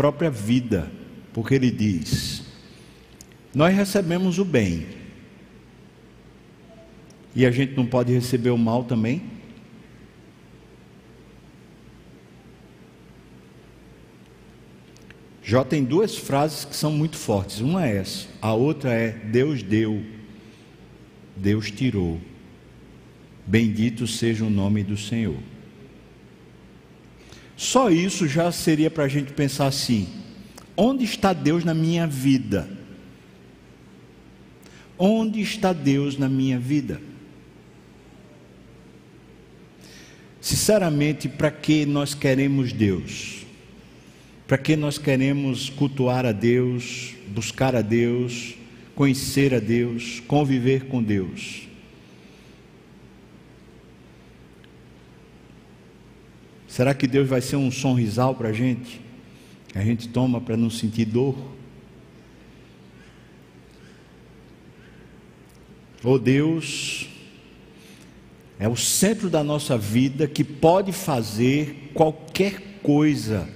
[0.00, 0.90] própria vida,
[1.30, 2.42] porque ele diz:
[3.54, 4.86] Nós recebemos o bem,
[7.36, 9.20] e a gente não pode receber o mal também?
[15.42, 17.60] Jó tem duas frases que são muito fortes.
[17.60, 20.02] Uma é essa, a outra é: Deus deu,
[21.36, 22.18] Deus tirou.
[23.46, 25.36] Bendito seja o nome do Senhor.
[27.60, 30.08] Só isso já seria para a gente pensar assim:
[30.74, 32.66] onde está Deus na minha vida?
[34.98, 37.02] Onde está Deus na minha vida?
[40.40, 43.44] Sinceramente, para que nós queremos Deus?
[44.46, 48.54] Para que nós queremos cultuar a Deus, buscar a Deus,
[48.94, 51.68] conhecer a Deus, conviver com Deus?
[56.70, 59.00] Será que Deus vai ser um sorrisal para a gente?
[59.66, 61.36] Que a gente toma para não sentir dor?
[66.04, 67.08] Ou Deus
[68.56, 73.48] é o centro da nossa vida que pode fazer qualquer coisa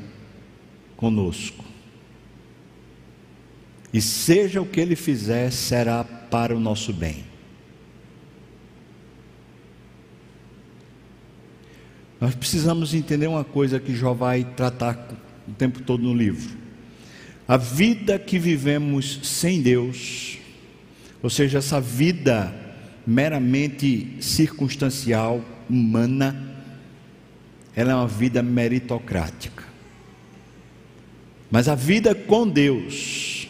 [0.97, 1.65] conosco.
[3.93, 7.25] E seja o que Ele fizer, será para o nosso bem.
[12.25, 15.11] Nós precisamos entender uma coisa que Jó vai tratar
[15.47, 16.57] o tempo todo no livro.
[17.47, 20.39] A vida que vivemos sem Deus,
[21.23, 22.51] ou seja, essa vida
[23.07, 26.35] meramente circunstancial, humana,
[27.77, 29.63] ela é uma vida meritocrática.
[31.51, 33.47] Mas a vida com Deus,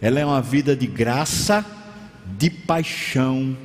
[0.00, 1.66] ela é uma vida de graça,
[2.38, 3.58] de paixão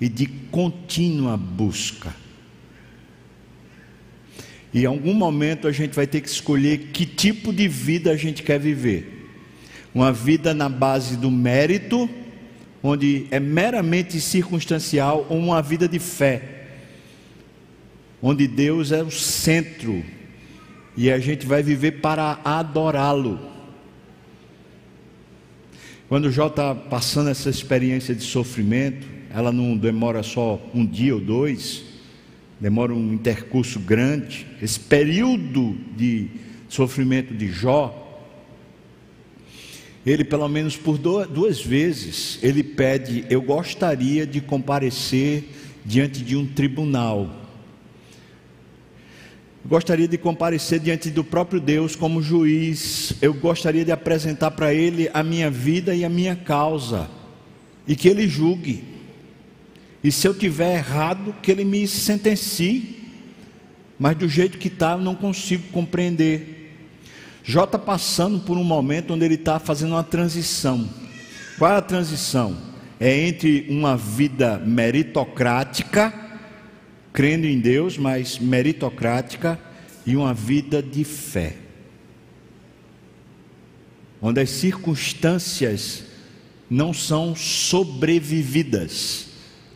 [0.00, 2.26] e de contínua busca.
[4.72, 8.16] E em algum momento a gente vai ter que escolher que tipo de vida a
[8.16, 9.30] gente quer viver.
[9.94, 12.08] Uma vida na base do mérito,
[12.82, 16.42] onde é meramente circunstancial, ou uma vida de fé,
[18.22, 20.04] onde Deus é o centro
[20.98, 23.38] e a gente vai viver para adorá-lo.
[26.08, 31.20] Quando Jó está passando essa experiência de sofrimento, ela não demora só um dia ou
[31.20, 31.84] dois,
[32.60, 34.46] demora um intercurso grande.
[34.60, 36.28] Esse período de
[36.68, 38.04] sofrimento de Jó,
[40.04, 45.44] ele pelo menos por duas vezes ele pede: eu gostaria de comparecer
[45.84, 47.34] diante de um tribunal.
[49.64, 53.12] Gostaria de comparecer diante do próprio Deus como juiz.
[53.20, 57.10] Eu gostaria de apresentar para Ele a minha vida e a minha causa,
[57.86, 58.97] e que Ele julgue.
[60.02, 62.96] E se eu tiver errado, que ele me sentencie.
[63.98, 66.54] Mas do jeito que está, eu não consigo compreender.
[67.42, 70.88] Jó está passando por um momento onde ele está fazendo uma transição.
[71.58, 72.56] Qual é a transição?
[73.00, 76.12] É entre uma vida meritocrática,
[77.12, 79.58] crendo em Deus, mas meritocrática,
[80.06, 81.56] e uma vida de fé.
[84.20, 86.04] Onde as circunstâncias
[86.70, 89.27] não são sobrevividas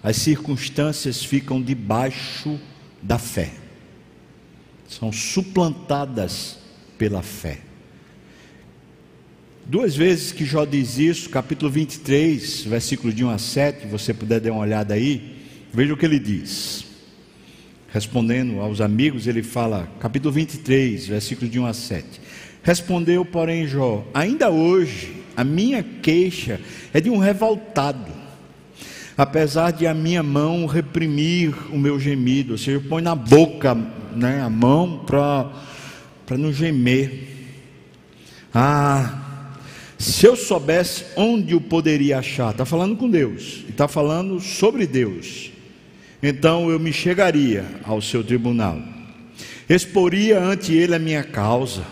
[0.02, 2.58] as circunstâncias ficam debaixo
[3.00, 3.52] da fé,
[4.88, 6.58] são suplantadas
[6.98, 7.58] pela fé.
[9.64, 14.40] Duas vezes que Jó diz isso, capítulo 23, versículo de 1 a 7, você puder
[14.40, 15.36] dar uma olhada aí,
[15.72, 16.84] veja o que ele diz.
[17.88, 22.06] Respondendo aos amigos, ele fala, capítulo 23, versículo de 1 a 7.
[22.62, 26.60] Respondeu, porém, Jó: Ainda hoje a minha queixa
[26.92, 28.21] é de um revoltado
[29.22, 33.72] apesar de a minha mão reprimir o meu gemido, ou seja, põe na boca
[34.16, 37.28] né, a mão para não gemer.
[38.52, 39.46] Ah,
[39.96, 45.52] se eu soubesse onde o poderia achar, está falando com Deus, está falando sobre Deus,
[46.20, 48.82] então eu me chegaria ao seu tribunal,
[49.68, 51.84] exporia ante ele a minha causa,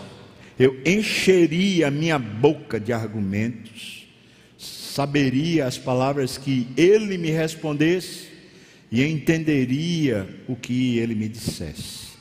[0.59, 4.00] eu encheria a minha boca de argumentos,
[4.91, 8.27] saberia as palavras que ele me respondesse
[8.91, 12.11] e entenderia o que ele me dissesse.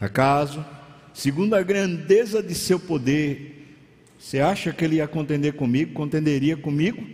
[0.00, 0.64] Acaso,
[1.12, 3.76] segundo a grandeza de seu poder,
[4.16, 7.04] você acha que ele ia contender comigo, contenderia comigo?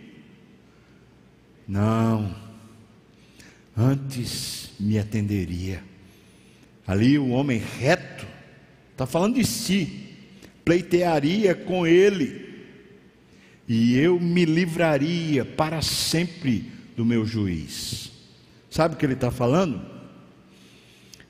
[1.67, 2.35] Não.
[3.75, 5.83] Antes me atenderia.
[6.85, 8.27] Ali o homem reto
[8.91, 10.15] está falando de si,
[10.63, 12.48] pleitearia com ele
[13.69, 18.11] e eu me livraria para sempre do meu juiz.
[18.67, 19.79] Sabe o que ele está falando?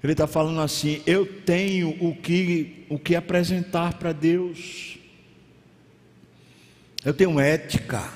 [0.02, 4.98] Ele está falando assim: eu tenho o que, o que apresentar para Deus.
[7.04, 8.10] Eu tenho ética,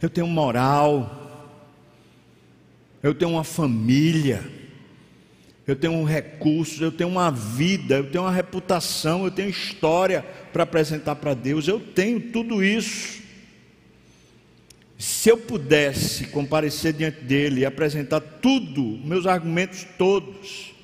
[0.00, 1.52] eu tenho moral,
[3.02, 4.42] eu tenho uma família,
[5.66, 10.22] eu tenho um recurso, eu tenho uma vida, eu tenho uma reputação, eu tenho história
[10.50, 11.68] para apresentar para Deus.
[11.68, 13.17] Eu tenho tudo isso.
[14.98, 20.74] Se eu pudesse comparecer diante dele e apresentar tudo, meus argumentos todos,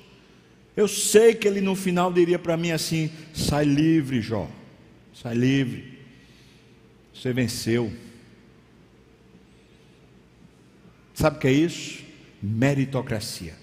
[0.75, 4.49] eu sei que ele no final diria para mim assim: sai livre, Jó,
[5.13, 5.99] sai livre.
[7.13, 7.91] Você venceu.
[11.13, 12.01] Sabe o que é isso?
[12.41, 13.53] Meritocracia.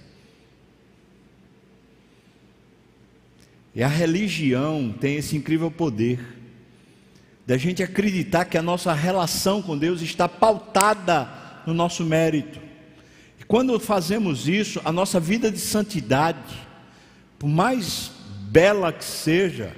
[3.75, 6.20] E a religião tem esse incrível poder
[7.52, 11.28] da gente acreditar que a nossa relação com Deus está pautada
[11.66, 12.58] no nosso mérito.
[13.38, 16.38] E quando fazemos isso, a nossa vida de santidade,
[17.38, 18.10] por mais
[18.49, 19.76] bela que seja,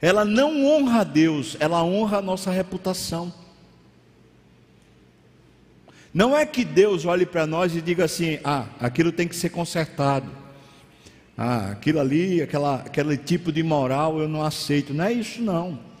[0.00, 3.34] ela não honra a Deus, ela honra a nossa reputação.
[6.14, 9.50] Não é que Deus olhe para nós e diga assim: ah, aquilo tem que ser
[9.50, 10.30] consertado.
[11.36, 14.94] Ah, aquilo ali, aquela, aquele tipo de moral eu não aceito.
[14.94, 15.95] Não é isso, não.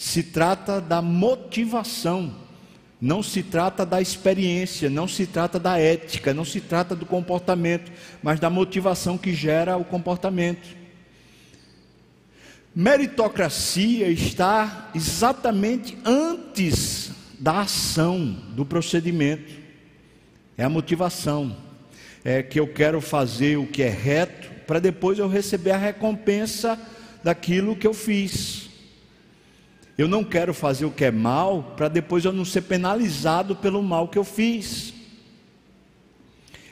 [0.00, 2.34] Se trata da motivação,
[2.98, 7.92] não se trata da experiência, não se trata da ética, não se trata do comportamento,
[8.22, 10.74] mas da motivação que gera o comportamento.
[12.74, 19.52] Meritocracia está exatamente antes da ação, do procedimento.
[20.56, 21.54] É a motivação.
[22.24, 26.80] É que eu quero fazer o que é reto para depois eu receber a recompensa
[27.22, 28.69] daquilo que eu fiz.
[30.00, 33.82] Eu não quero fazer o que é mal para depois eu não ser penalizado pelo
[33.82, 34.94] mal que eu fiz.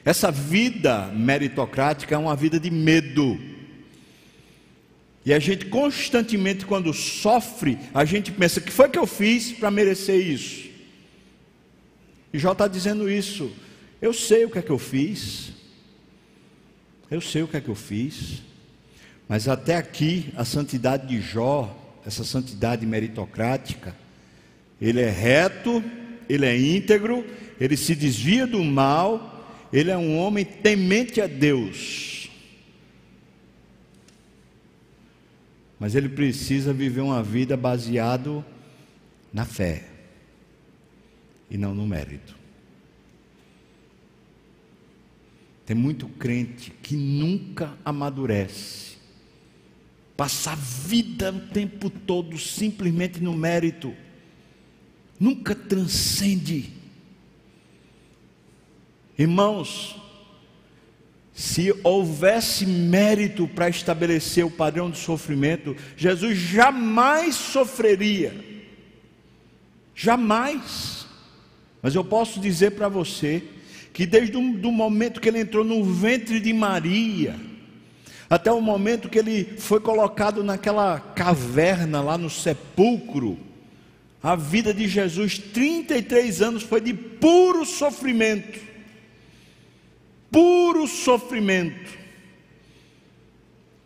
[0.04, 3.38] Essa vida meritocrática é uma vida de medo
[5.28, 9.70] e a gente constantemente, quando sofre, a gente pensa: que foi que eu fiz para
[9.70, 10.70] merecer isso?
[12.32, 13.52] E Jó está dizendo isso.
[14.00, 15.52] Eu sei o que é que eu fiz.
[17.10, 18.42] Eu sei o que é que eu fiz.
[19.28, 21.76] Mas até aqui, a santidade de Jó,
[22.08, 23.94] essa santidade meritocrática,
[24.80, 25.82] ele é reto,
[26.28, 27.24] ele é íntegro,
[27.60, 32.18] ele se desvia do mal, ele é um homem temente a Deus.
[35.78, 38.44] mas ele precisa viver uma vida baseado
[39.32, 39.84] na fé
[41.50, 42.36] e não no mérito.
[45.64, 48.87] Tem muito crente que nunca amadurece,
[50.18, 53.94] passa a vida o tempo todo simplesmente no mérito,
[55.18, 56.70] nunca transcende.
[59.16, 59.94] Irmãos,
[61.32, 68.34] se houvesse mérito para estabelecer o padrão de sofrimento, Jesus jamais sofreria.
[69.94, 71.06] Jamais.
[71.80, 73.44] Mas eu posso dizer para você
[73.92, 77.47] que desde o momento que ele entrou no ventre de Maria,
[78.28, 83.38] até o momento que ele foi colocado naquela caverna lá no sepulcro,
[84.22, 88.68] a vida de Jesus, 33 anos, foi de puro sofrimento
[90.30, 91.98] puro sofrimento.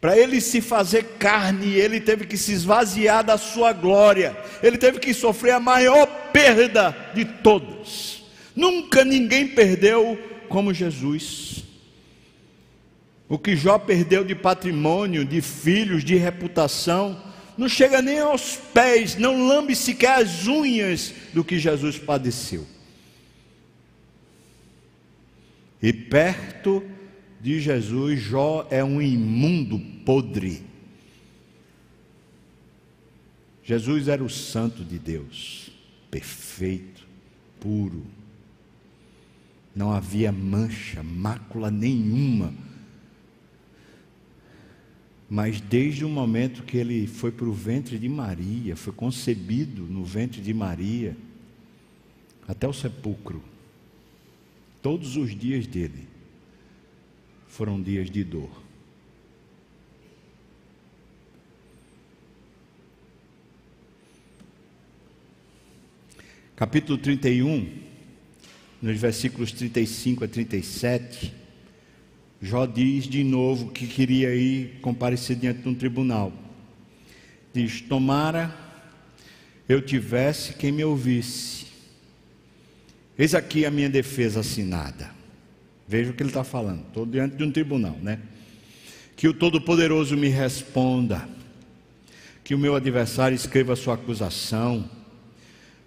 [0.01, 4.99] Para ele se fazer carne, ele teve que se esvaziar da sua glória, ele teve
[4.99, 8.23] que sofrer a maior perda de todas.
[8.55, 10.19] Nunca ninguém perdeu
[10.49, 11.62] como Jesus.
[13.29, 17.21] O que Jó perdeu de patrimônio, de filhos, de reputação,
[17.57, 22.67] não chega nem aos pés, não lambe sequer as unhas do que Jesus padeceu.
[25.83, 26.83] E perto
[27.41, 30.63] de Jesus, Jó é um imundo podre.
[33.65, 35.71] Jesus era o santo de Deus,
[36.11, 37.07] perfeito,
[37.61, 38.07] puro.
[39.75, 42.53] Não havia mancha, mácula nenhuma.
[45.35, 50.05] Mas desde o momento que ele foi para o ventre de Maria, foi concebido no
[50.05, 51.17] ventre de Maria,
[52.47, 53.43] até o sepulcro,
[54.83, 56.07] Todos os dias dele
[57.49, 58.51] foram dias de dor.
[66.55, 67.73] Capítulo 31,
[68.83, 71.42] nos versículos 35 a 37,
[72.43, 76.33] Jó diz de novo que queria ir comparecer diante de um tribunal.
[77.55, 78.53] Diz: Tomara
[79.69, 81.63] eu tivesse quem me ouvisse
[83.19, 85.11] Eis aqui a minha defesa assinada.
[85.87, 86.81] Veja o que ele está falando.
[86.89, 88.19] Estou diante de um tribunal, né?
[89.15, 91.29] Que o Todo-Poderoso me responda.
[92.43, 94.89] Que o meu adversário escreva sua acusação.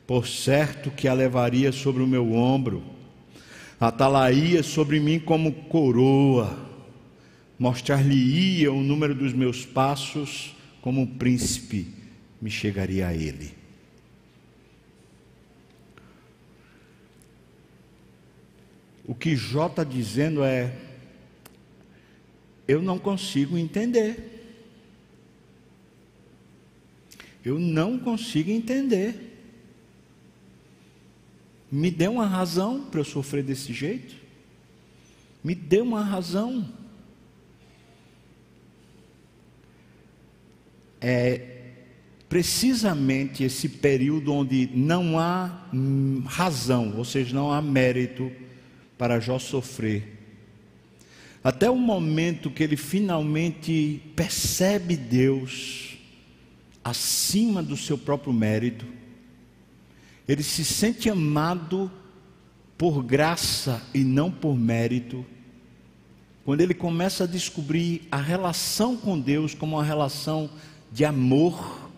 [0.05, 2.83] Por certo que a levaria sobre o meu ombro,
[3.79, 6.57] atalaria sobre mim como coroa,
[7.57, 11.87] mostrar-lhe-ia o número dos meus passos, como um príncipe
[12.41, 13.53] me chegaria a ele.
[19.07, 20.73] O que Jó está dizendo é:
[22.67, 24.31] eu não consigo entender.
[27.43, 29.24] Eu não consigo entender.
[31.75, 34.15] Me dê uma razão para eu sofrer desse jeito.
[35.43, 36.65] Me dê uma razão.
[41.01, 41.51] É
[42.29, 48.31] precisamente esse período onde não há hum, razão, ou seja, não há mérito
[48.97, 50.17] para Jó sofrer.
[51.43, 55.97] Até o momento que ele finalmente percebe Deus
[56.81, 58.94] acima do seu próprio mérito,
[60.27, 61.91] ele se sente amado
[62.77, 65.25] por graça e não por mérito.
[66.43, 70.49] Quando ele começa a descobrir a relação com Deus como uma relação
[70.91, 71.89] de amor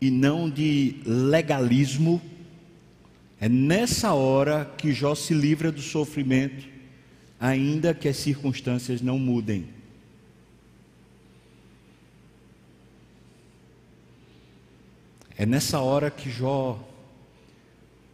[0.00, 2.20] e não de legalismo,
[3.40, 6.66] é nessa hora que Jó se livra do sofrimento,
[7.38, 9.75] ainda que as circunstâncias não mudem.
[15.38, 16.78] É nessa hora que Jó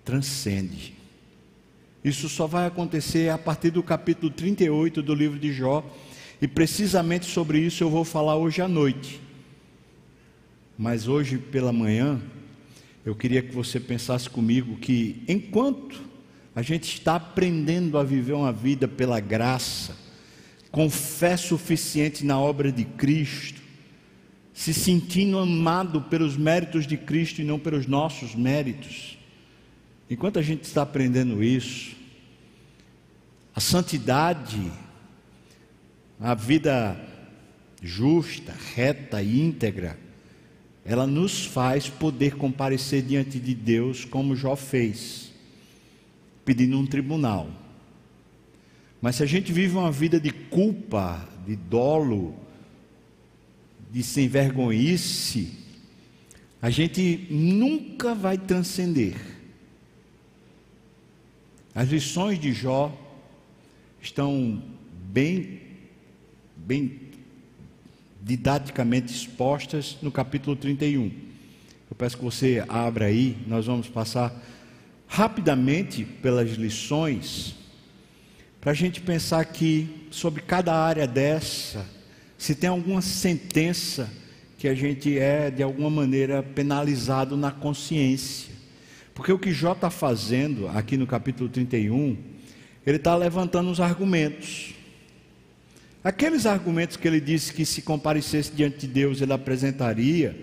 [0.04, 0.94] transcende.
[2.02, 5.88] Isso só vai acontecer a partir do capítulo 38 do livro de Jó,
[6.40, 9.20] e precisamente sobre isso eu vou falar hoje à noite.
[10.76, 12.20] Mas hoje pela manhã,
[13.04, 16.02] eu queria que você pensasse comigo que enquanto
[16.56, 19.96] a gente está aprendendo a viver uma vida pela graça,
[20.72, 23.61] com fé suficiente na obra de Cristo,
[24.52, 29.18] se sentindo amado pelos méritos de Cristo e não pelos nossos méritos,
[30.10, 31.96] enquanto a gente está aprendendo isso,
[33.54, 34.70] a santidade,
[36.20, 36.98] a vida
[37.82, 39.98] justa, reta e íntegra,
[40.84, 45.32] ela nos faz poder comparecer diante de Deus como Jó fez,
[46.44, 47.48] pedindo um tribunal.
[49.00, 52.36] Mas se a gente vive uma vida de culpa, de dolo,
[53.92, 55.52] de sem vergonhice,
[56.62, 59.14] a gente nunca vai transcender.
[61.74, 62.90] As lições de Jó
[64.00, 64.62] estão
[65.04, 65.60] bem,
[66.56, 67.00] bem
[68.22, 71.12] didaticamente expostas no capítulo 31.
[71.90, 74.34] Eu peço que você abra aí, nós vamos passar
[75.06, 77.54] rapidamente pelas lições,
[78.58, 81.86] para a gente pensar aqui sobre cada área dessa,
[82.42, 84.10] se tem alguma sentença
[84.58, 88.52] que a gente é de alguma maneira penalizado na consciência.
[89.14, 92.16] Porque o que Jó está fazendo aqui no capítulo 31,
[92.84, 94.74] ele está levantando os argumentos.
[96.02, 100.36] Aqueles argumentos que ele disse que se comparecesse diante de Deus ele apresentaria,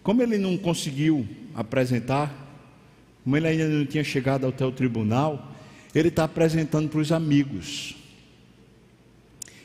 [0.00, 2.32] como ele não conseguiu apresentar,
[3.24, 5.56] como ele ainda não tinha chegado até o tribunal,
[5.92, 7.96] ele está apresentando para os amigos.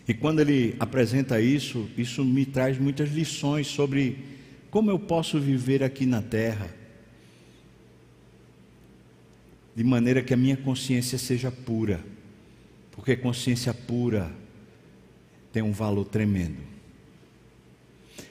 [0.07, 4.17] E quando ele apresenta isso, isso me traz muitas lições sobre
[4.71, 6.73] como eu posso viver aqui na terra,
[9.75, 12.03] de maneira que a minha consciência seja pura,
[12.91, 14.31] porque consciência pura
[15.51, 16.57] tem um valor tremendo.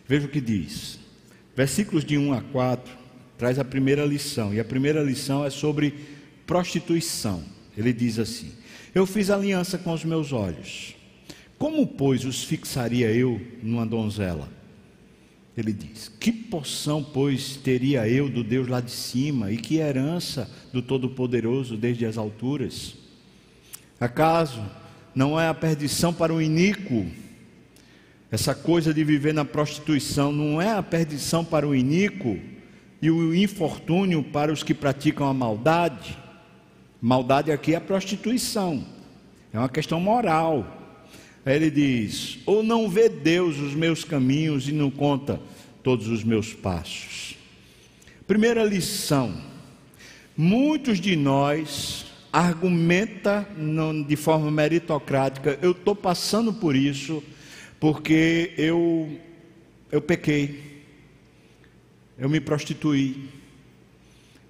[0.08, 0.98] Veja o que diz.
[1.54, 2.92] Versículos de 1 a 4
[3.36, 5.94] traz a primeira lição, e a primeira lição é sobre
[6.46, 7.44] prostituição.
[7.76, 8.52] Ele diz assim:
[8.94, 10.95] Eu fiz aliança com os meus olhos.
[11.58, 14.48] Como, pois, os fixaria eu numa donzela?
[15.56, 20.50] Ele diz: Que porção, pois, teria eu do Deus lá de cima, e que herança
[20.72, 22.94] do Todo-Poderoso desde as alturas?
[23.98, 24.62] Acaso
[25.14, 27.06] não é a perdição para o iníquo.
[28.30, 32.38] Essa coisa de viver na prostituição não é a perdição para o iníquo
[33.00, 36.18] e o infortúnio para os que praticam a maldade.
[37.00, 38.84] Maldade aqui é a prostituição,
[39.52, 40.75] é uma questão moral.
[41.46, 45.40] Ele diz: ou não vê Deus os meus caminhos e não conta
[45.82, 47.36] todos os meus passos.
[48.26, 49.40] Primeira lição:
[50.36, 53.48] muitos de nós argumenta
[54.06, 57.22] de forma meritocrática, eu estou passando por isso
[57.78, 59.18] porque eu,
[59.90, 60.82] eu pequei,
[62.18, 63.30] eu me prostituí,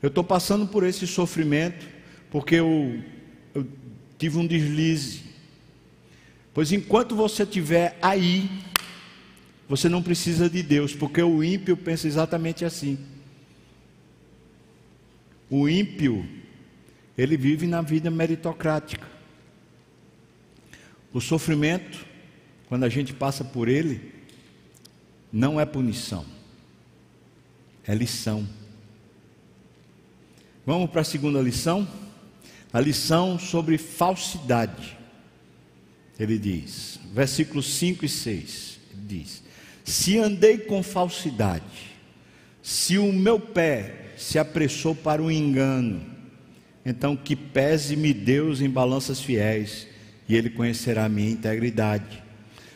[0.03, 1.87] eu estou passando por esse sofrimento
[2.31, 2.99] porque eu,
[3.55, 3.67] eu
[4.19, 5.26] tive um deslize.
[6.57, 8.49] Pois enquanto você estiver aí,
[9.69, 12.99] você não precisa de Deus, porque o ímpio pensa exatamente assim.
[15.51, 16.27] O ímpio,
[17.19, 19.07] ele vive na vida meritocrática.
[21.13, 22.07] O sofrimento,
[22.71, 24.15] quando a gente passa por ele,
[25.31, 26.25] não é punição,
[27.87, 28.49] é lição.
[30.65, 31.87] Vamos para a segunda lição?
[32.73, 34.96] A lição sobre falsidade.
[36.19, 39.43] Ele diz, versículos 5 e 6, diz:
[39.85, 41.97] Se andei com falsidade,
[42.63, 46.01] se o meu pé se apressou para o engano,
[46.85, 49.87] então que pese-me Deus em balanças fiéis,
[50.29, 52.23] e Ele conhecerá a minha integridade.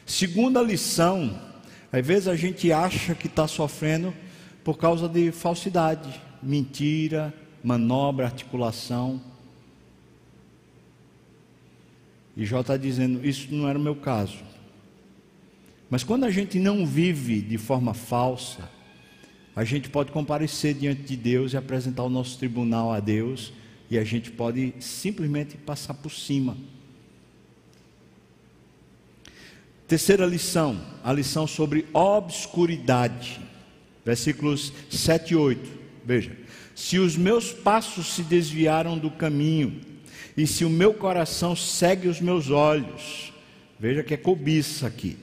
[0.04, 1.40] Segunda lição,
[1.92, 4.14] às vezes a gente acha que está sofrendo
[4.62, 7.32] por causa de falsidade, mentira,
[7.62, 9.20] manobra, articulação.
[12.40, 14.38] E Jó está dizendo: Isso não era o meu caso.
[15.90, 18.66] Mas quando a gente não vive de forma falsa,
[19.54, 23.52] a gente pode comparecer diante de Deus e apresentar o nosso tribunal a Deus,
[23.90, 26.56] e a gente pode simplesmente passar por cima.
[29.86, 33.38] Terceira lição, a lição sobre obscuridade.
[34.02, 35.70] Versículos 7 e 8.
[36.06, 36.34] Veja:
[36.74, 39.89] Se os meus passos se desviaram do caminho,
[40.40, 43.30] e se o meu coração segue os meus olhos,
[43.78, 45.18] veja que é cobiça aqui.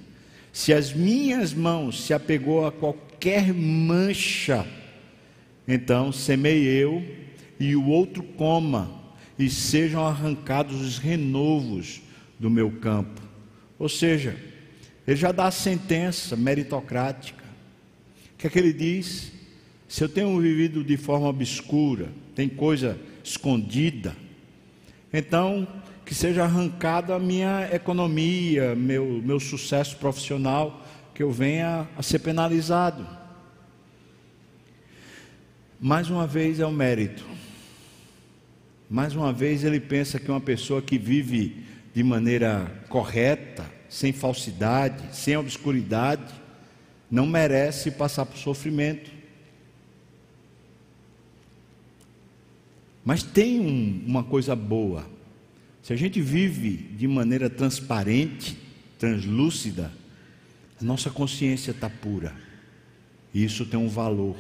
[0.54, 4.64] Se as minhas mãos se apegou a qualquer mancha,
[5.68, 7.04] então semei eu
[7.60, 8.92] e o outro coma,
[9.40, 12.00] e sejam arrancados os renovos
[12.38, 13.20] do meu campo.
[13.80, 14.38] Ou seja,
[15.08, 17.44] ele já dá a sentença meritocrática.
[18.36, 19.32] O que é que ele diz?
[19.88, 24.16] Se eu tenho vivido de forma obscura, tem coisa escondida,
[25.12, 25.68] então,
[26.06, 32.20] que seja arrancada a minha economia, meu, meu sucesso profissional, que eu venha a ser
[32.20, 33.06] penalizado.
[35.80, 37.26] Mais uma vez é o mérito.
[38.90, 45.16] Mais uma vez ele pensa que uma pessoa que vive de maneira correta, sem falsidade,
[45.16, 46.34] sem obscuridade,
[47.10, 49.17] não merece passar por sofrimento.
[53.08, 55.10] Mas tem um, uma coisa boa.
[55.82, 58.58] Se a gente vive de maneira transparente,
[59.00, 59.94] translúcida,
[60.82, 62.36] a nossa consciência está pura.
[63.34, 64.36] E isso tem um valor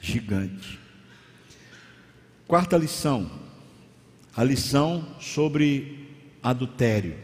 [0.00, 0.78] gigante.
[2.48, 3.30] Quarta lição.
[4.34, 6.08] A lição sobre
[6.42, 7.14] adultério.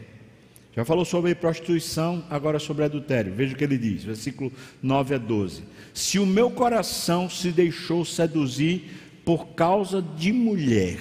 [0.75, 3.33] Já falou sobre prostituição, agora sobre adultério.
[3.33, 5.63] Veja o que ele diz, versículo 9 a 12.
[5.91, 10.97] Se o meu coração se deixou seduzir por causa de mulher,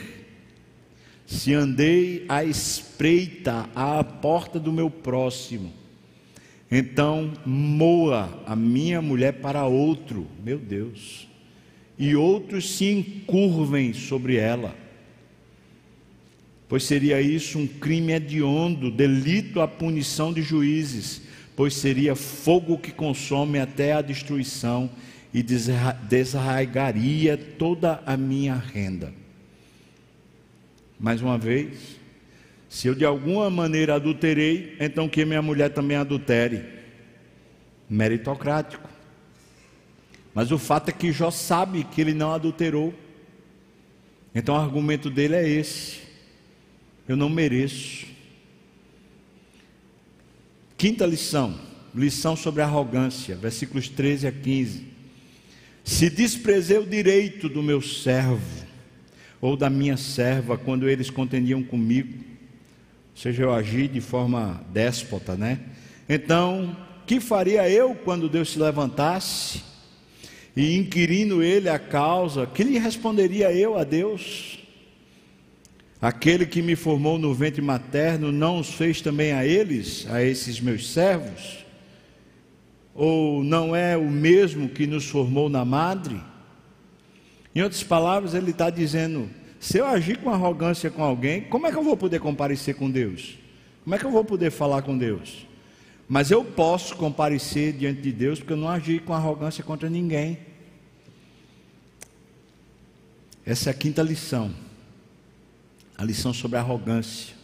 [1.26, 5.72] se andei à espreita à porta do meu próximo,
[6.70, 11.28] então moa a minha mulher para outro, meu Deus,
[11.98, 14.74] e outros se encurvem sobre ela,
[16.68, 21.22] pois seria isso um crime hediondo, delito à punição de juízes,
[21.56, 24.90] pois seria fogo que consome até a destruição
[25.32, 29.12] e desarraigaria toda a minha renda.
[30.98, 31.96] Mais uma vez,
[32.68, 36.64] se eu de alguma maneira adulterei, então que minha mulher também adultere.
[37.88, 38.88] Meritocrático.
[40.34, 42.94] Mas o fato é que Jó sabe que ele não adulterou.
[44.34, 46.00] Então o argumento dele é esse:
[47.08, 48.06] eu não mereço.
[50.76, 51.58] Quinta lição,
[51.94, 54.89] lição sobre arrogância, versículos 13 a 15.
[55.84, 58.66] Se desprezei o direito do meu servo
[59.40, 65.34] ou da minha serva quando eles contendiam comigo, ou seja, eu agi de forma déspota,
[65.34, 65.60] né?
[66.08, 69.62] Então, que faria eu quando Deus se levantasse
[70.56, 74.58] e inquirindo ele a causa, que lhe responderia eu a Deus?
[76.00, 80.60] Aquele que me formou no ventre materno não os fez também a eles, a esses
[80.60, 81.64] meus servos?
[82.94, 86.20] Ou não é o mesmo que nos formou na madre?
[87.54, 91.70] Em outras palavras, ele está dizendo: se eu agir com arrogância com alguém, como é
[91.70, 93.38] que eu vou poder comparecer com Deus?
[93.84, 95.46] Como é que eu vou poder falar com Deus?
[96.08, 100.38] Mas eu posso comparecer diante de Deus porque eu não agi com arrogância contra ninguém.
[103.44, 104.52] Essa é a quinta lição.
[105.96, 107.34] A lição sobre arrogância.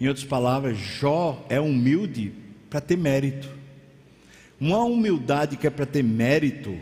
[0.00, 2.32] Em outras palavras, Jó é humilde
[2.68, 3.57] para ter mérito.
[4.60, 6.76] Uma humildade que é para ter mérito,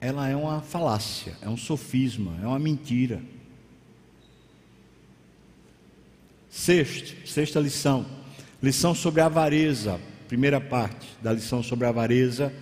[0.00, 3.20] ela é uma falácia, é um sofisma, é uma mentira.
[6.48, 8.06] Sexto, sexta lição.
[8.62, 10.00] Lição sobre a avareza.
[10.26, 12.52] Primeira parte da lição sobre a avareza,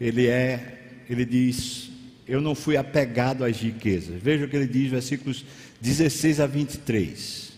[0.00, 1.90] ele é, ele diz:
[2.26, 4.20] Eu não fui apegado às riquezas.
[4.22, 5.44] Veja o que ele diz, versículos
[5.80, 7.52] 16 a 23.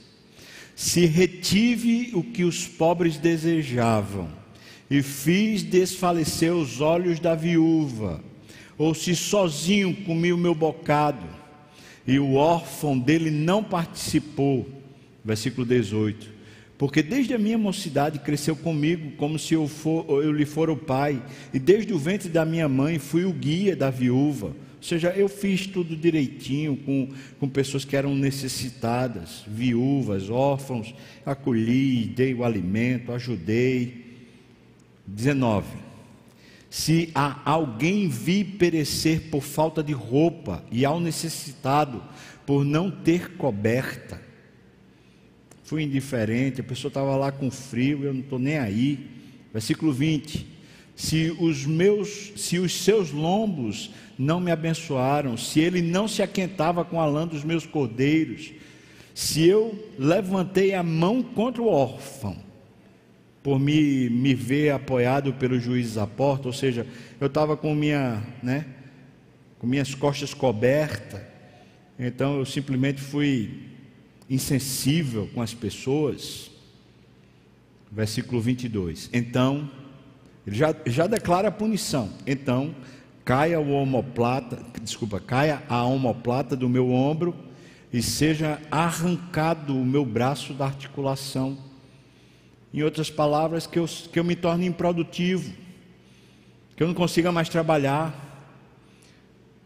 [0.77, 4.40] Se retive o que os pobres desejavam,
[4.91, 8.21] e fiz desfalecer os olhos da viúva,
[8.77, 11.27] ou se sozinho comi o meu bocado,
[12.07, 14.81] e o órfão dele não participou
[15.25, 16.41] versículo 18.
[16.79, 20.77] Porque desde a minha mocidade cresceu comigo como se eu, for, eu lhe for o
[20.77, 21.23] pai,
[21.53, 24.49] e desde o ventre da minha mãe fui o guia da viúva.
[24.49, 32.07] Ou seja, eu fiz tudo direitinho com, com pessoas que eram necessitadas, viúvas, órfãos, acolhi,
[32.07, 34.10] dei o alimento, ajudei.
[35.15, 35.67] 19.
[36.69, 42.03] Se a alguém vi perecer por falta de roupa, e ao necessitado
[42.47, 44.23] por não ter coberta,
[45.65, 49.11] fui indiferente, a pessoa estava lá com frio, eu não estou nem aí.
[49.53, 50.47] Versículo 20:
[50.95, 56.85] se os meus, se os seus lombos não me abençoaram, se ele não se aquentava
[56.85, 58.53] com a lã dos meus cordeiros,
[59.15, 62.37] se eu levantei a mão contra o órfão,
[63.43, 66.87] por me, me ver apoiado pelos juízes à porta, ou seja,
[67.21, 68.67] eu estava com minha, né,
[69.59, 71.21] com minhas costas cobertas,
[71.99, 73.71] então eu simplesmente fui
[74.31, 76.51] insensível com as pessoas.
[77.91, 79.11] Versículo 22.
[79.13, 79.69] Então,
[80.47, 82.11] ele já, já declara a punição.
[82.25, 82.75] Então,
[83.25, 87.35] caia o homoplata, desculpa, caia a homoplata do meu ombro
[87.93, 91.59] e seja arrancado o meu braço da articulação.
[92.73, 95.53] Em outras palavras, que eu, que eu me torne improdutivo,
[96.77, 98.29] que eu não consiga mais trabalhar,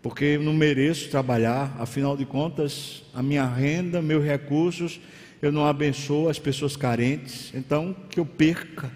[0.02, 5.00] porque eu não mereço trabalhar, afinal de contas, a minha renda, meus recursos,
[5.40, 8.90] eu não abençoo as pessoas carentes, então que eu perca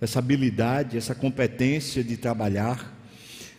[0.00, 2.96] essa habilidade, essa competência de trabalhar.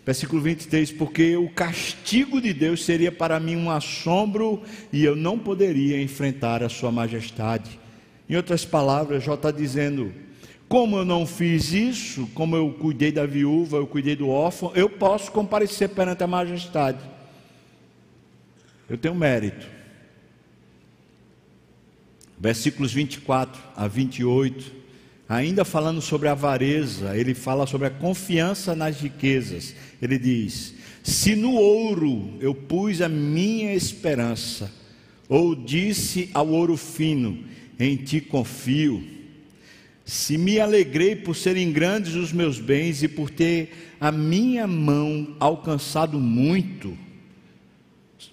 [0.06, 5.38] Versículo 23: Porque o castigo de Deus seria para mim um assombro e eu não
[5.38, 7.80] poderia enfrentar a Sua majestade.
[8.30, 10.14] Em outras palavras, Jó está dizendo:
[10.70, 14.88] como eu não fiz isso, como eu cuidei da viúva, eu cuidei do órfão, eu
[14.88, 17.00] posso comparecer perante a majestade.
[18.88, 19.66] Eu tenho mérito.
[22.40, 24.72] Versículos 24 a 28,
[25.28, 29.76] ainda falando sobre a avareza, ele fala sobre a confiança nas riquezas.
[30.00, 34.72] Ele diz: Se no ouro eu pus a minha esperança,
[35.28, 37.44] ou disse ao ouro fino:
[37.80, 39.20] Em ti confio
[40.10, 45.36] se me alegrei por serem grandes os meus bens e por ter a minha mão
[45.40, 46.98] alcançado muito,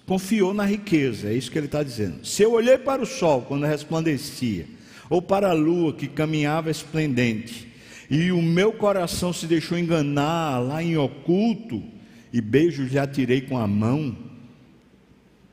[0.07, 2.25] confiou na riqueza, é isso que ele está dizendo.
[2.25, 4.65] Se eu olhei para o sol quando resplandecia,
[5.07, 7.67] ou para a lua que caminhava esplendente,
[8.09, 11.83] e o meu coração se deixou enganar lá em oculto,
[12.33, 14.17] e beijos já tirei com a mão,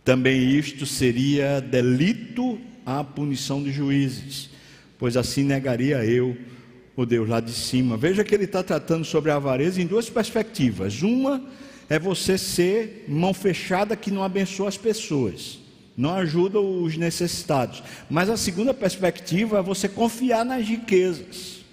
[0.03, 4.55] também isto seria delito à punição de juízes
[4.99, 6.37] pois assim negaria eu
[6.97, 7.97] o Deus lá de cima.
[7.97, 11.03] Veja que ele está tratando sobre a avareza em duas perspectivas.
[11.03, 11.45] Uma
[11.89, 15.59] é você ser mão fechada que não abençoa as pessoas,
[15.97, 17.83] não ajuda os necessitados.
[18.09, 21.65] Mas a segunda perspectiva é você confiar nas riquezas.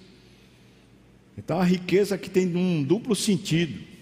[1.38, 3.92] Então a riqueza que tem um duplo sentido.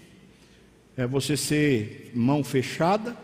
[0.97, 3.15] É você ser mão fechada,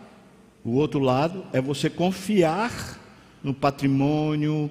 [0.64, 2.98] o outro lado é você confiar
[3.44, 4.70] no patrimônio,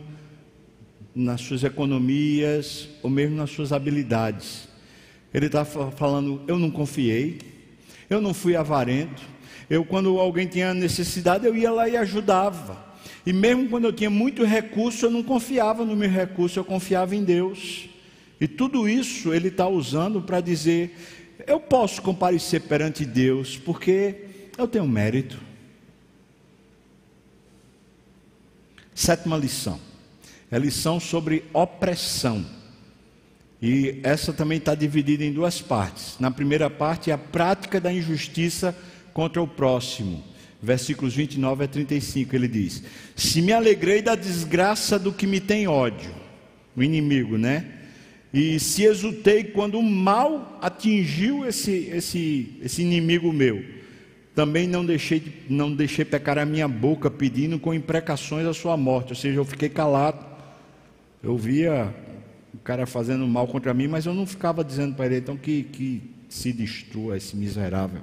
[1.15, 4.69] nas suas economias ou mesmo nas suas habilidades.
[5.33, 7.39] Ele está falando: eu não confiei,
[8.09, 9.23] eu não fui avarento.
[9.69, 12.85] Eu, quando alguém tinha necessidade, eu ia lá e ajudava.
[13.25, 17.17] E mesmo quando eu tinha muito recurso, eu não confiava no meu recurso, eu confiava
[17.17, 17.89] em Deus.
[18.41, 20.97] E tudo isso ele está usando para dizer:
[21.47, 24.17] eu posso comparecer perante Deus, porque
[24.57, 25.46] eu tenho mérito.
[28.97, 29.79] Sétima lição
[30.51, 32.45] é lição sobre opressão.
[33.61, 36.17] E essa também está dividida em duas partes.
[36.19, 38.77] Na primeira parte, é a prática da injustiça
[39.13, 40.23] contra o próximo.
[40.63, 42.83] Versículos 29 a 35, ele diz:
[43.15, 46.15] Se me alegrei da desgraça do que me tem ódio,
[46.75, 47.67] o inimigo, né?
[48.33, 53.63] E se exultei quando o mal atingiu esse, esse, esse inimigo meu,
[54.37, 59.11] também não deixei, não deixei pecar a minha boca pedindo com imprecações a sua morte,
[59.11, 60.37] ou seja, eu fiquei calado
[61.27, 61.93] eu via
[62.55, 65.65] o cara fazendo mal contra mim, mas eu não ficava dizendo para ele, então que,
[65.65, 68.03] que se destrua esse miserável.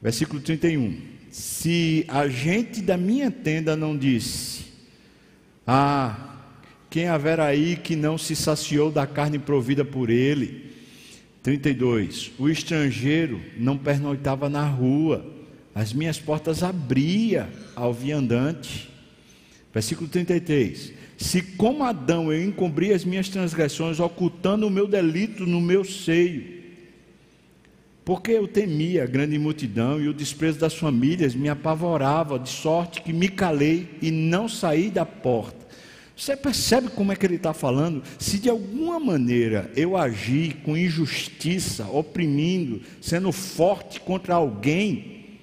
[0.00, 0.96] Versículo 31.
[1.28, 4.66] Se a gente da minha tenda não disse,
[5.66, 6.36] Ah,
[6.88, 10.71] quem haverá aí que não se saciou da carne provida por ele?
[11.42, 12.32] 32.
[12.38, 15.26] O estrangeiro não pernoitava na rua,
[15.74, 18.88] as minhas portas abria ao viandante.
[19.72, 20.92] Versículo 33.
[21.16, 26.62] Se como Adão eu encobri as minhas transgressões, ocultando o meu delito no meu seio,
[28.04, 33.00] porque eu temia a grande multidão e o desprezo das famílias me apavorava, de sorte
[33.00, 35.61] que me calei e não saí da porta.
[36.22, 38.00] Você percebe como é que ele está falando?
[38.16, 45.40] Se de alguma maneira eu agir com injustiça, oprimindo, sendo forte contra alguém,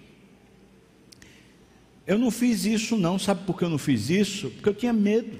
[2.07, 3.19] eu não fiz isso, não.
[3.19, 4.49] Sabe por que eu não fiz isso?
[4.51, 5.37] Porque eu tinha medo.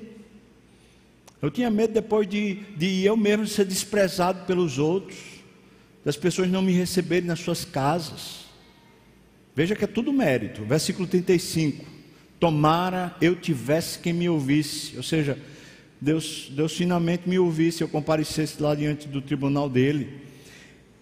[1.42, 5.18] Eu tinha medo depois de, de eu mesmo ser desprezado pelos outros,
[6.04, 8.44] das pessoas não me receberem nas suas casas.
[9.56, 10.66] Veja que é tudo mérito.
[10.66, 11.99] Versículo 35.
[12.40, 14.96] Tomara eu tivesse quem me ouvisse.
[14.98, 15.38] Ou seja,
[16.00, 20.22] Deus, Deus finalmente me ouvisse, eu comparecesse lá diante do tribunal dele.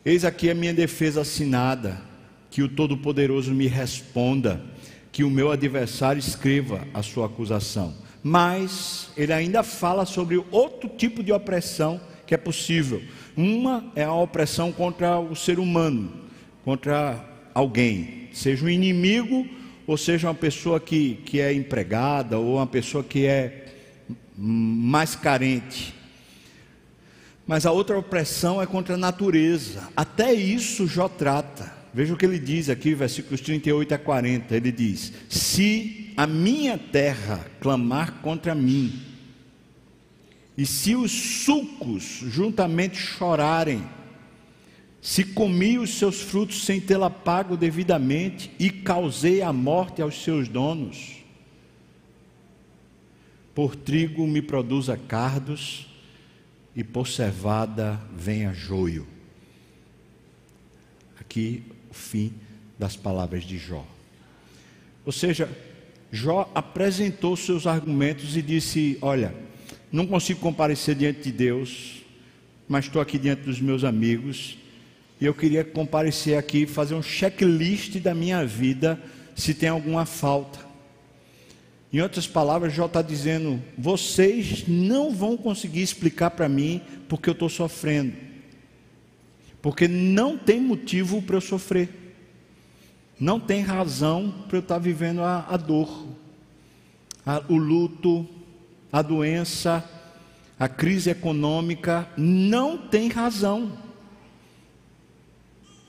[0.04, 2.02] Eis aqui a minha defesa assinada,
[2.50, 4.62] que o Todo-Poderoso me responda,
[5.12, 7.94] que o meu adversário escreva a sua acusação
[8.28, 13.02] mas ele ainda fala sobre outro tipo de opressão que é possível.
[13.38, 16.12] Uma é a opressão contra o ser humano,
[16.66, 17.24] contra
[17.54, 19.48] alguém, seja um inimigo
[19.88, 23.66] ou seja uma pessoa que, que é empregada ou uma pessoa que é
[24.38, 25.96] mais carente.
[27.48, 29.88] Mas a outra opressão é contra a natureza.
[29.96, 31.74] Até isso Jó trata.
[31.94, 34.56] Veja o que ele diz aqui, versículos 38 a 40.
[34.56, 39.02] Ele diz: Se a minha terra clamar contra mim,
[40.58, 43.82] e se os sulcos juntamente chorarem,
[45.08, 50.50] se comi os seus frutos sem tê-la pago devidamente e causei a morte aos seus
[50.50, 51.24] donos,
[53.56, 55.88] por trigo me produza cardos
[56.76, 59.08] e por cevada venha joio.
[61.22, 62.34] Aqui fim
[62.78, 63.88] das palavras de Jó.
[65.06, 65.50] Ou seja,
[66.12, 69.34] Jó apresentou seus argumentos e disse: Olha,
[69.90, 72.04] não consigo comparecer diante de Deus,
[72.68, 74.58] mas estou aqui diante dos meus amigos
[75.20, 79.02] e eu queria comparecer aqui fazer um checklist da minha vida
[79.36, 80.60] se tem alguma falta.
[81.92, 87.34] Em outras palavras, Jó está dizendo: vocês não vão conseguir explicar para mim porque eu
[87.34, 88.28] estou sofrendo
[89.68, 91.90] porque não tem motivo para eu sofrer,
[93.20, 96.08] não tem razão para eu estar vivendo a, a dor,
[97.26, 98.26] a, o luto,
[98.92, 99.84] a doença,
[100.60, 103.87] a crise econômica, não tem razão.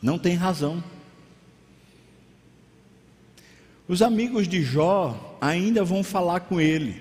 [0.00, 0.82] Não tem razão.
[3.88, 7.00] Os amigos de Jó ainda vão falar com ele,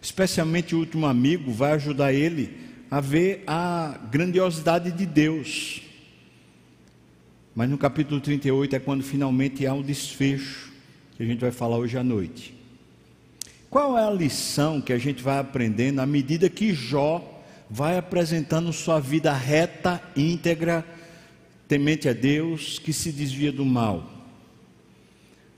[0.00, 2.56] especialmente o último amigo vai ajudar ele
[2.90, 5.82] a ver a grandiosidade de Deus.
[7.54, 10.72] Mas no capítulo 38 é quando finalmente há um desfecho,
[11.16, 12.54] que a gente vai falar hoje à noite.
[13.68, 18.72] Qual é a lição que a gente vai aprendendo à medida que Jó vai apresentando
[18.72, 20.86] sua vida reta, íntegra,
[21.68, 24.10] temente a Deus, que se desvia do mal?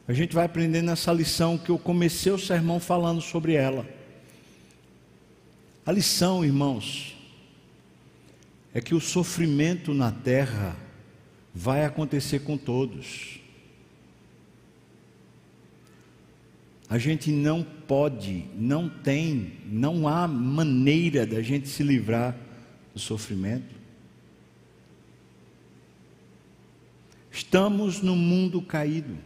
[0.09, 3.87] A gente vai aprendendo essa lição que eu comecei o sermão falando sobre ela.
[5.85, 7.17] A lição, irmãos,
[8.75, 10.77] é que o sofrimento na terra
[11.55, 13.41] vai acontecer com todos.
[16.89, 22.37] A gente não pode, não tem, não há maneira da gente se livrar
[22.93, 23.76] do sofrimento.
[27.37, 29.19] Estamos no mundo caído.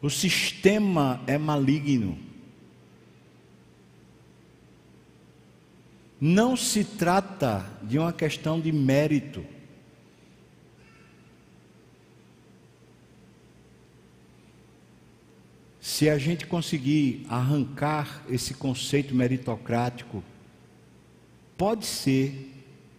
[0.00, 2.16] O sistema é maligno.
[6.20, 9.44] Não se trata de uma questão de mérito.
[15.80, 20.22] Se a gente conseguir arrancar esse conceito meritocrático,
[21.56, 22.57] pode ser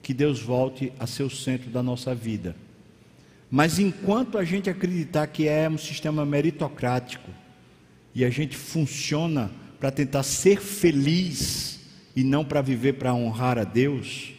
[0.09, 2.55] que Deus volte a ser o centro da nossa vida.
[3.51, 7.29] Mas enquanto a gente acreditar que é um sistema meritocrático
[8.15, 11.81] e a gente funciona para tentar ser feliz
[12.15, 14.33] e não para viver para honrar a Deus,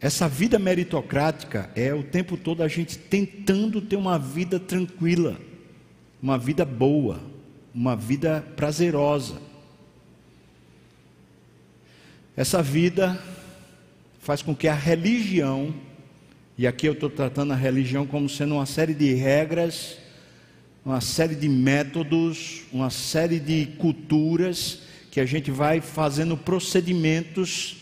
[0.00, 5.38] essa vida meritocrática é o tempo todo a gente tentando ter uma vida tranquila
[6.24, 7.20] uma vida boa,
[7.74, 9.42] uma vida prazerosa.
[12.34, 13.22] Essa vida
[14.24, 15.74] faz com que a religião,
[16.58, 19.98] e aqui eu estou tratando a religião como sendo uma série de regras
[20.84, 27.76] uma série de métodos, uma série de culturas que a gente vai fazendo procedimentos.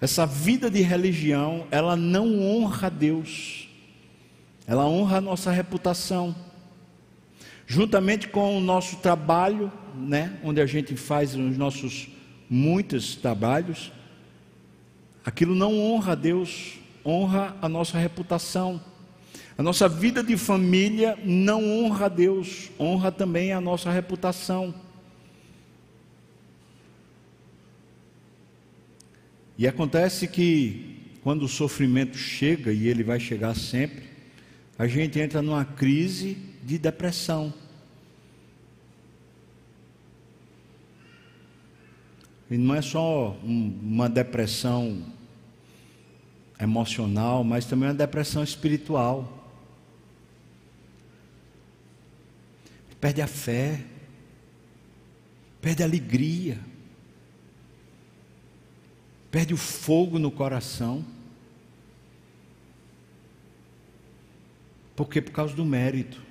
[0.00, 3.68] Essa vida de religião, ela não honra Deus.
[4.66, 6.34] Ela honra a nossa reputação.
[7.66, 12.08] Juntamente com o nosso trabalho, né, onde a gente faz os nossos
[12.48, 13.90] muitos trabalhos,
[15.24, 18.80] aquilo não honra a Deus, honra a nossa reputação.
[19.56, 24.74] A nossa vida de família não honra a Deus, honra também a nossa reputação.
[29.56, 34.04] E acontece que quando o sofrimento chega, e ele vai chegar sempre,
[34.78, 37.54] a gente entra numa crise de depressão.
[42.50, 45.02] E não é só um, uma depressão
[46.60, 49.44] emocional, mas também uma depressão espiritual.
[53.04, 53.84] perde a fé,
[55.60, 56.58] perde a alegria,
[59.30, 61.04] perde o fogo no coração.
[64.96, 65.20] Por quê?
[65.20, 66.23] Por causa do mérito.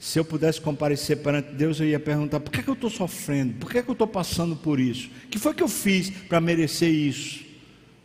[0.00, 2.88] Se eu pudesse comparecer perante Deus, eu ia perguntar: por que, é que eu estou
[2.88, 3.52] sofrendo?
[3.58, 5.10] Por que, é que eu estou passando por isso?
[5.26, 7.44] O que foi que eu fiz para merecer isso?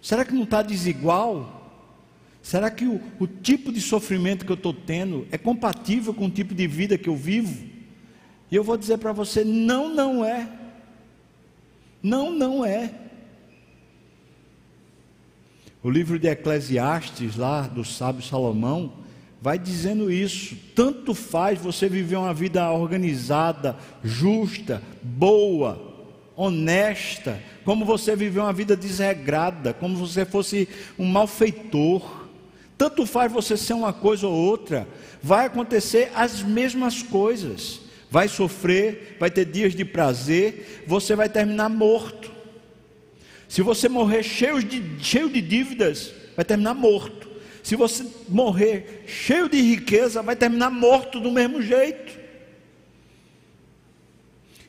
[0.01, 1.71] Será que não está desigual?
[2.41, 6.29] Será que o, o tipo de sofrimento que eu estou tendo é compatível com o
[6.29, 7.65] tipo de vida que eu vivo?
[8.51, 10.49] E eu vou dizer para você: não, não é.
[12.03, 12.93] Não, não é.
[15.81, 19.04] O livro de Eclesiastes, lá do sábio Salomão,
[19.45, 20.57] vai dizendo isso.
[20.73, 25.79] Tanto faz você viver uma vida organizada, justa, boa,
[26.35, 32.25] honesta, como você viver uma vida desregrada, como você fosse um malfeitor.
[32.75, 34.87] Tanto faz você ser uma coisa ou outra,
[35.21, 37.81] vai acontecer as mesmas coisas.
[38.09, 42.31] Vai sofrer, vai ter dias de prazer, você vai terminar morto.
[43.47, 47.34] Se você morrer cheio de, cheio de dívidas, vai terminar morto.
[47.65, 52.15] Se você morrer cheio de riqueza, vai terminar morto do mesmo jeito.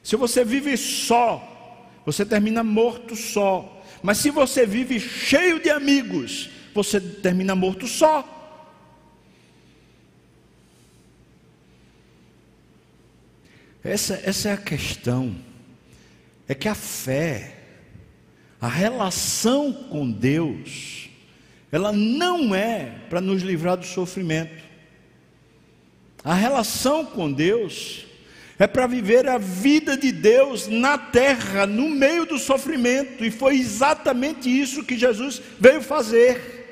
[0.02, 3.84] Se você vive só, você termina morto só.
[4.02, 8.26] Mas se você vive cheio de amigos, você termina morto só.
[13.84, 15.36] Essa, essa é a questão.
[16.48, 17.58] É que a fé,
[18.58, 21.05] a relação com Deus,
[21.76, 24.64] ela não é para nos livrar do sofrimento.
[26.24, 28.06] A relação com Deus
[28.58, 33.58] é para viver a vida de Deus na terra, no meio do sofrimento, e foi
[33.58, 36.64] exatamente isso que Jesus veio fazer.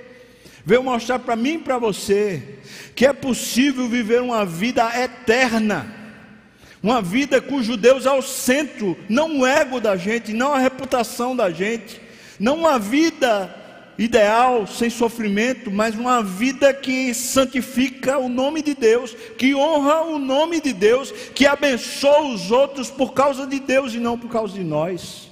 [0.64, 2.60] Veio mostrar para mim e para você
[2.96, 5.86] que é possível viver uma vida eterna,
[6.82, 11.36] uma vida cujo Deus é o centro, não o ego da gente, não a reputação
[11.36, 12.00] da gente,
[12.40, 13.63] não uma vida
[13.98, 20.18] ideal, sem sofrimento, mas uma vida que santifica o nome de Deus, que honra o
[20.18, 24.54] nome de Deus, que abençoa os outros por causa de Deus e não por causa
[24.54, 25.30] de nós.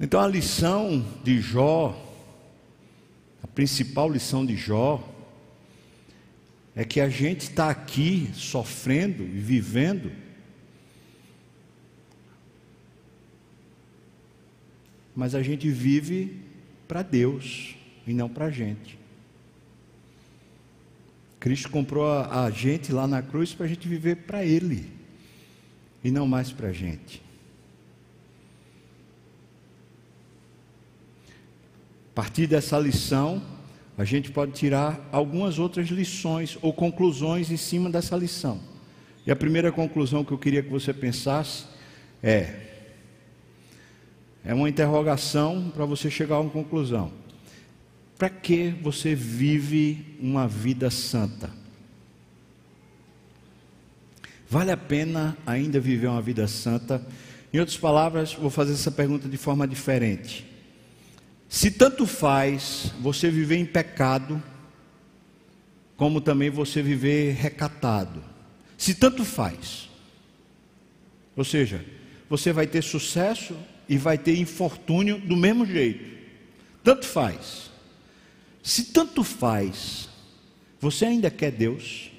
[0.00, 1.96] Então a lição de Jó
[3.54, 5.08] principal lição de Jó
[6.74, 10.10] é que a gente está aqui sofrendo e vivendo
[15.14, 16.40] mas a gente vive
[16.92, 17.74] para Deus
[18.06, 18.98] e não para a gente.
[21.40, 24.92] Cristo comprou a, gente lá na cruz para a gente viver para Ele
[26.04, 27.22] e não mais para a gente.
[32.10, 33.42] A partir dessa lição,
[33.96, 38.60] a gente pode tirar algumas outras lições ou conclusões em cima dessa lição.
[39.26, 41.64] E a primeira conclusão que eu queria que você pensasse
[42.22, 42.71] é:
[44.44, 47.12] é uma interrogação para você chegar a uma conclusão.
[48.18, 51.50] Para que você vive uma vida santa?
[54.48, 57.04] Vale a pena ainda viver uma vida santa?
[57.52, 60.46] Em outras palavras, vou fazer essa pergunta de forma diferente.
[61.48, 64.42] Se tanto faz você viver em pecado,
[65.96, 68.22] como também você viver recatado.
[68.76, 69.88] Se tanto faz.
[71.36, 71.84] Ou seja,
[72.28, 73.56] você vai ter sucesso
[73.88, 76.04] e vai ter infortúnio do mesmo jeito.
[76.82, 77.70] Tanto faz.
[78.62, 80.08] Se tanto faz,
[80.80, 82.10] você ainda quer Deus?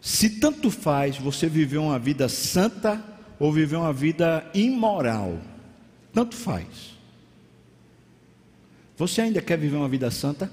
[0.00, 3.04] Se tanto faz você viver uma vida santa
[3.38, 5.38] ou viver uma vida imoral,
[6.12, 6.96] tanto faz.
[8.96, 10.50] Você ainda quer viver uma vida santa?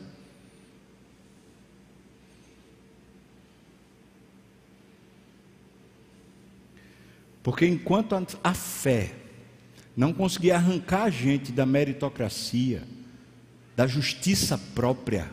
[7.46, 9.14] Porque enquanto a fé
[9.96, 12.82] não conseguir arrancar a gente da meritocracia,
[13.76, 15.30] da justiça própria,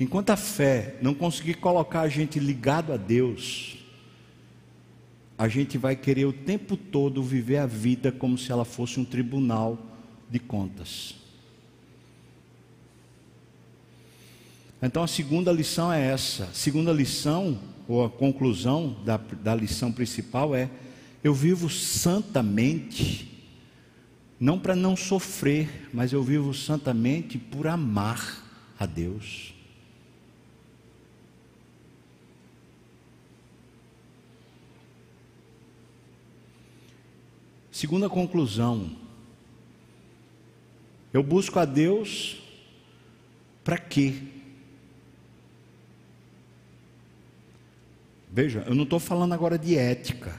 [0.00, 3.76] enquanto a fé não conseguir colocar a gente ligado a Deus,
[5.36, 9.04] a gente vai querer o tempo todo viver a vida como se ela fosse um
[9.04, 9.78] tribunal
[10.30, 11.25] de contas.
[14.86, 16.44] Então a segunda lição é essa.
[16.44, 17.58] A segunda lição,
[17.88, 20.70] ou a conclusão da, da lição principal é:
[21.24, 23.28] eu vivo santamente,
[24.38, 28.44] não para não sofrer, mas eu vivo santamente por amar
[28.78, 29.52] a Deus.
[37.72, 38.96] Segunda conclusão,
[41.12, 42.40] eu busco a Deus
[43.64, 44.35] para quê?
[48.36, 50.30] Veja, eu não estou falando agora de ética,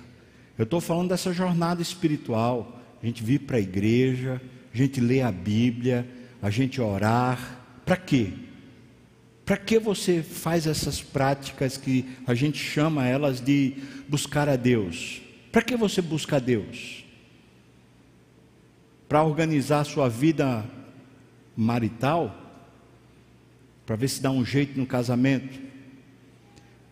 [0.56, 2.80] eu estou falando dessa jornada espiritual.
[3.02, 4.40] A gente vir para a igreja,
[4.72, 6.08] a gente ler a Bíblia,
[6.40, 7.60] a gente orar.
[7.84, 8.34] Para quê?
[9.44, 13.74] Para que você faz essas práticas que a gente chama elas de
[14.08, 15.20] buscar a Deus?
[15.52, 17.04] Para que você busca a Deus?
[19.10, 20.64] Para organizar a sua vida
[21.56, 22.62] marital?
[23.88, 25.67] Para ver se dá um jeito no casamento?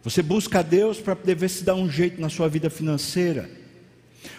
[0.06, 3.50] Você busca a Deus para poder ver se dá um jeito na sua vida financeira.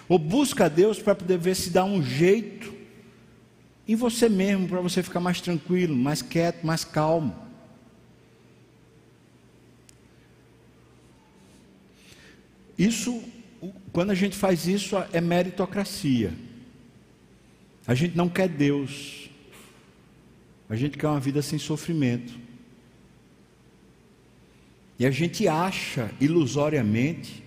[0.09, 2.73] Ou busca a Deus para poder ver se dá um jeito
[3.89, 7.35] em você mesmo, para você ficar mais tranquilo, mais quieto, mais calmo.
[12.79, 13.21] Isso,
[13.93, 16.33] quando a gente faz isso, é meritocracia.
[17.89, 19.29] A gente não quer Deus.
[20.69, 22.46] A gente quer uma vida sem sofrimento.
[24.99, 27.45] E a gente acha ilusoriamente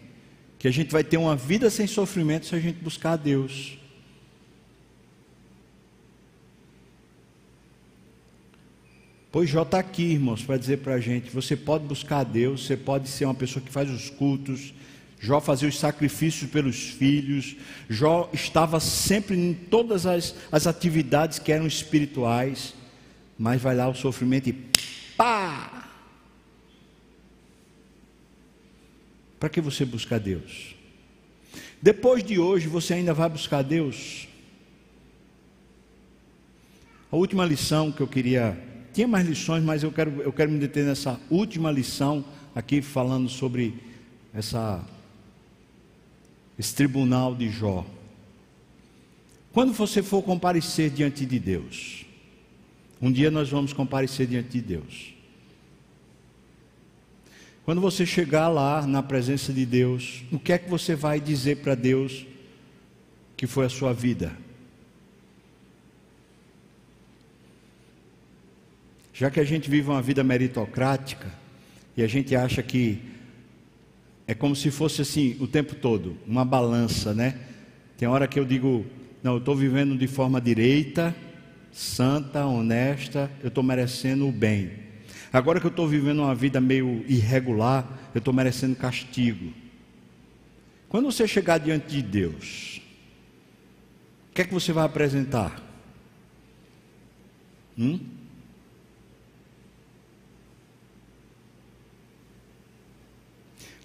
[0.58, 3.78] que a gente vai ter uma vida sem sofrimento se a gente buscar a Deus.
[9.32, 12.66] Pois Jó está aqui, irmãos, para dizer para a gente: você pode buscar a Deus,
[12.66, 14.74] você pode ser uma pessoa que faz os cultos.
[15.20, 17.56] Jó fazia os sacrifícios pelos filhos.
[17.89, 22.74] Jó estava sempre em todas as, as atividades que eram espirituais.
[23.38, 24.54] Mas vai lá o sofrimento e
[25.16, 25.79] pá!
[29.40, 30.76] Para que você buscar Deus?
[31.82, 34.28] Depois de hoje, você ainda vai buscar Deus?
[37.12, 38.62] A última lição que eu queria.
[38.94, 43.30] Tinha mais lições, mas eu quero, eu quero me deter nessa última lição, aqui falando
[43.30, 43.76] sobre
[44.34, 44.84] essa,
[46.58, 47.86] esse tribunal de Jó.
[49.54, 52.06] Quando você for comparecer diante de Deus,
[53.02, 55.14] um dia nós vamos comparecer diante de Deus.
[57.70, 61.58] Quando você chegar lá na presença de Deus, o que é que você vai dizer
[61.58, 62.26] para Deus
[63.38, 64.32] que foi a sua vida?
[69.14, 71.32] Já que a gente vive uma vida meritocrática
[71.96, 73.04] e a gente acha que
[74.26, 77.40] é como se fosse assim o tempo todo, uma balança, né?
[78.00, 78.84] Tem hora que eu digo,
[79.22, 81.16] não, eu estou vivendo de forma direita,
[81.72, 84.89] santa, honesta, eu estou merecendo o bem.
[85.32, 89.54] Agora que eu estou vivendo uma vida meio irregular, eu estou merecendo castigo.
[90.88, 92.82] Quando você chegar diante de Deus,
[94.32, 95.62] o que é que você vai apresentar?
[97.78, 98.00] Hum?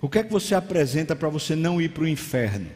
[0.00, 2.70] O que é que você apresenta para você não ir para o inferno?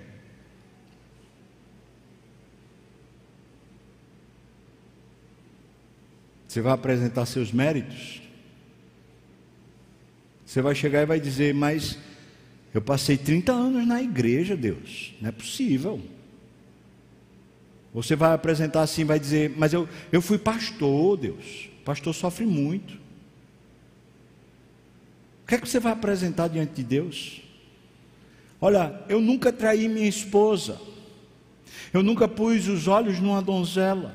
[6.47, 8.28] Você vai apresentar seus méritos?
[10.49, 11.99] Você vai chegar e vai dizer, mas
[12.73, 16.01] eu passei 30 anos na igreja, Deus, não é possível.
[17.93, 22.95] Você vai apresentar assim, vai dizer, mas eu, eu fui pastor, Deus, pastor sofre muito.
[22.95, 27.43] O que é que você vai apresentar diante de Deus?
[28.59, 30.81] Olha, eu nunca traí minha esposa,
[31.93, 34.15] eu nunca pus os olhos numa donzela.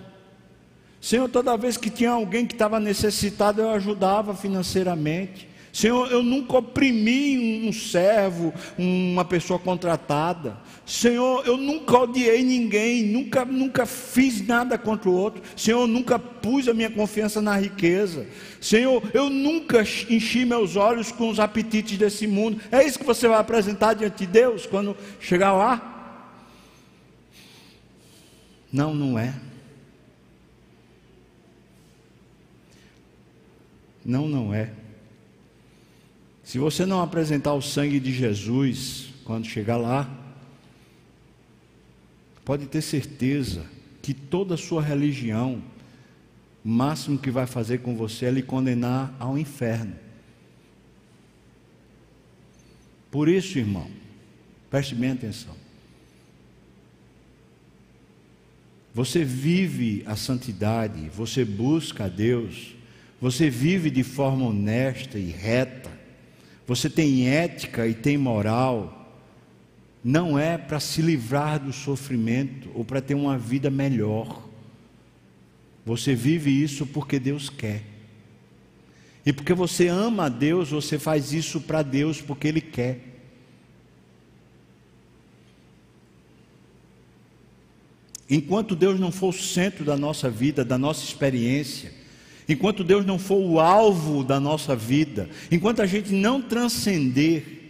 [1.00, 5.53] Senhor, toda vez que tinha alguém que estava necessitado, eu ajudava financeiramente.
[5.74, 10.56] Senhor, eu nunca oprimi um servo, uma pessoa contratada.
[10.86, 15.42] Senhor, eu nunca odiei ninguém, nunca, nunca fiz nada contra o outro.
[15.58, 18.28] Senhor, eu nunca pus a minha confiança na riqueza.
[18.62, 22.62] Senhor, eu nunca enchi meus olhos com os apetites desse mundo.
[22.72, 26.30] É isso que você vai apresentar diante de Deus quando chegar lá?
[28.72, 29.34] Não, não é.
[34.06, 34.83] Não, não é.
[36.44, 40.10] Se você não apresentar o sangue de Jesus quando chegar lá,
[42.44, 43.66] pode ter certeza
[44.02, 45.64] que toda a sua religião,
[46.64, 49.96] o máximo que vai fazer com você é lhe condenar ao inferno.
[53.10, 53.90] Por isso, irmão,
[54.70, 55.56] preste bem atenção.
[58.94, 62.76] Você vive a santidade, você busca a Deus,
[63.22, 65.93] você vive de forma honesta e reta,
[66.74, 69.08] você tem ética e tem moral,
[70.04, 74.44] não é para se livrar do sofrimento ou para ter uma vida melhor.
[75.86, 77.84] Você vive isso porque Deus quer.
[79.24, 83.00] E porque você ama a Deus, você faz isso para Deus porque Ele quer.
[88.28, 91.94] Enquanto Deus não for o centro da nossa vida, da nossa experiência,
[92.48, 97.63] enquanto Deus não for o alvo da nossa vida, enquanto a gente não transcender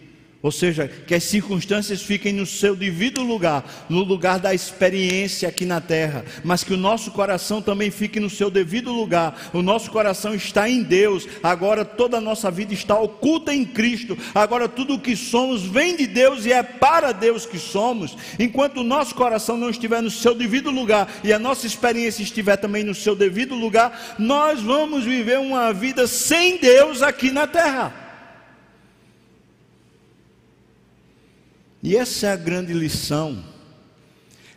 [0.44, 5.64] ou seja, que as circunstâncias fiquem no seu devido lugar, no lugar da experiência aqui
[5.64, 9.50] na terra, mas que o nosso coração também fique no seu devido lugar.
[9.54, 14.18] O nosso coração está em Deus, agora toda a nossa vida está oculta em Cristo,
[14.36, 18.18] agora tudo o que somos vem de Deus e é para Deus que somos.
[18.38, 22.58] Enquanto o nosso coração não estiver no seu devido lugar e a nossa experiência estiver
[22.58, 28.03] também no seu devido lugar, nós vamos viver uma vida sem Deus aqui na terra.
[31.84, 33.44] E essa é a grande lição.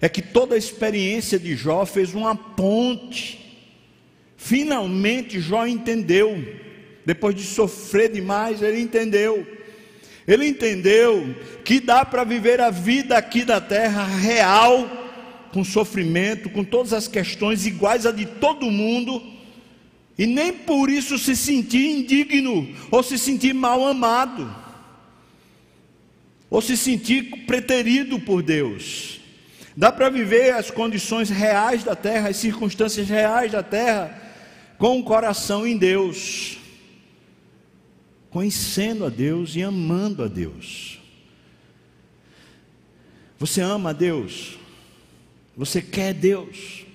[0.00, 3.66] É que toda a experiência de Jó fez uma ponte.
[4.36, 6.40] Finalmente Jó entendeu.
[7.04, 9.44] Depois de sofrer demais, ele entendeu.
[10.26, 14.88] Ele entendeu que dá para viver a vida aqui da terra real,
[15.52, 19.22] com sofrimento, com todas as questões iguais a de todo mundo,
[20.18, 24.65] e nem por isso se sentir indigno ou se sentir mal amado
[26.48, 29.20] ou se sentir preterido por Deus.
[29.76, 34.22] Dá para viver as condições reais da terra, as circunstâncias reais da terra,
[34.78, 36.58] com o coração em Deus,
[38.30, 40.98] conhecendo a Deus e amando a Deus.
[43.38, 44.58] Você ama a Deus?
[45.56, 46.86] Você quer Deus?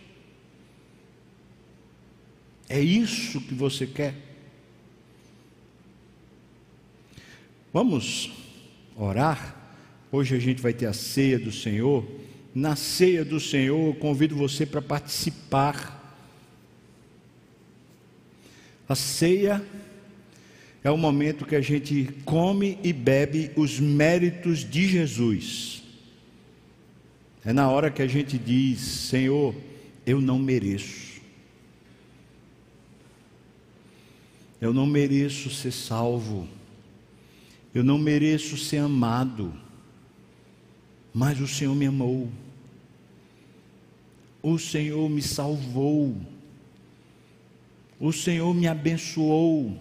[2.68, 4.16] É isso que você quer?
[7.74, 8.41] Vamos
[9.04, 9.56] orar.
[10.12, 12.06] Hoje a gente vai ter a ceia do Senhor.
[12.54, 15.98] Na ceia do Senhor, eu convido você para participar.
[18.88, 19.64] A ceia
[20.84, 25.82] é o momento que a gente come e bebe os méritos de Jesus.
[27.44, 29.56] É na hora que a gente diz: Senhor,
[30.06, 31.22] eu não mereço.
[34.60, 36.48] Eu não mereço ser salvo.
[37.74, 39.54] Eu não mereço ser amado,
[41.14, 42.30] mas o Senhor me amou.
[44.44, 46.16] O Senhor me salvou.
[48.00, 49.80] O Senhor me abençoou.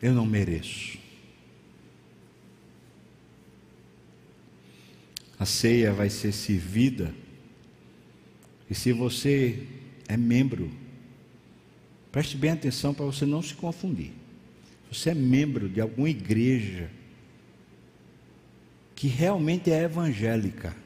[0.00, 0.98] Eu não mereço.
[5.38, 7.14] A ceia vai ser servida.
[8.68, 9.66] E se você
[10.08, 10.70] é membro
[12.12, 14.12] Preste bem atenção para você não se confundir.
[14.92, 16.90] Você é membro de alguma igreja
[18.94, 20.76] que realmente é evangélica.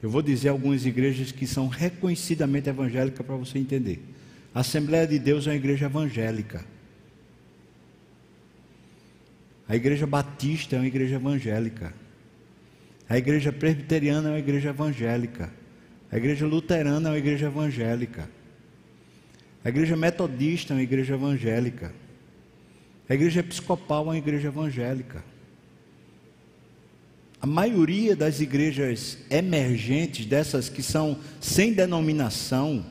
[0.00, 4.00] Eu vou dizer algumas igrejas que são reconhecidamente evangélicas para você entender.
[4.54, 6.64] A Assembleia de Deus é uma igreja evangélica.
[9.68, 11.92] A igreja batista é uma igreja evangélica.
[13.08, 15.61] A igreja presbiteriana é uma igreja evangélica.
[16.12, 18.28] A igreja luterana é uma igreja evangélica.
[19.64, 21.94] A igreja metodista é uma igreja evangélica.
[23.08, 25.24] A igreja episcopal é uma igreja evangélica.
[27.40, 32.84] A maioria das igrejas emergentes, dessas que são sem denominação,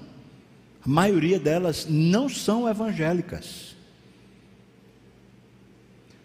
[0.83, 3.75] a maioria delas não são evangélicas.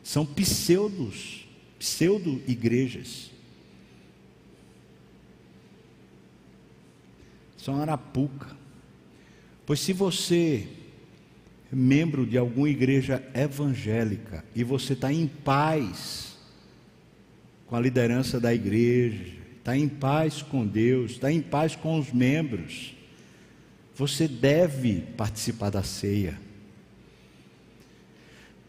[0.03, 1.47] São pseudos,
[1.79, 3.36] pseudo-igrejas.
[7.67, 8.47] São Arapuca.
[9.67, 10.69] Pois se você
[11.73, 16.37] é membro de alguma igreja evangélica e você está em paz
[17.67, 22.13] com a liderança da igreja, está em paz com Deus, está em paz com os
[22.13, 22.95] membros,
[23.97, 26.39] você deve participar da ceia.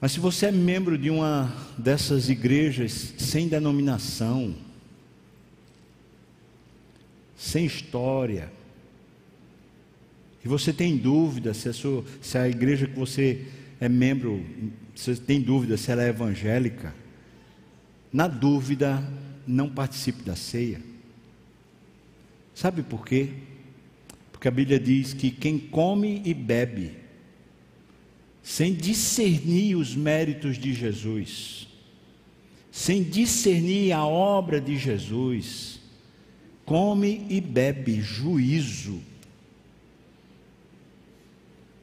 [0.02, 4.56] Mas se você é membro de uma dessas igrejas sem denominação,
[7.36, 8.57] sem história,
[10.48, 13.48] e você tem dúvida se a, sua, se a igreja que você
[13.82, 14.42] é membro,
[14.96, 16.96] você tem dúvida se ela é evangélica,
[18.14, 19.04] na dúvida,
[19.46, 20.80] não participe da ceia.
[22.56, 23.28] Sabe por quê?
[24.32, 26.94] Porque a Bíblia diz que quem come e bebe,
[28.42, 31.68] sem discernir os méritos de Jesus,
[32.72, 35.82] sem discernir a obra de Jesus,
[36.64, 39.02] come e bebe juízo.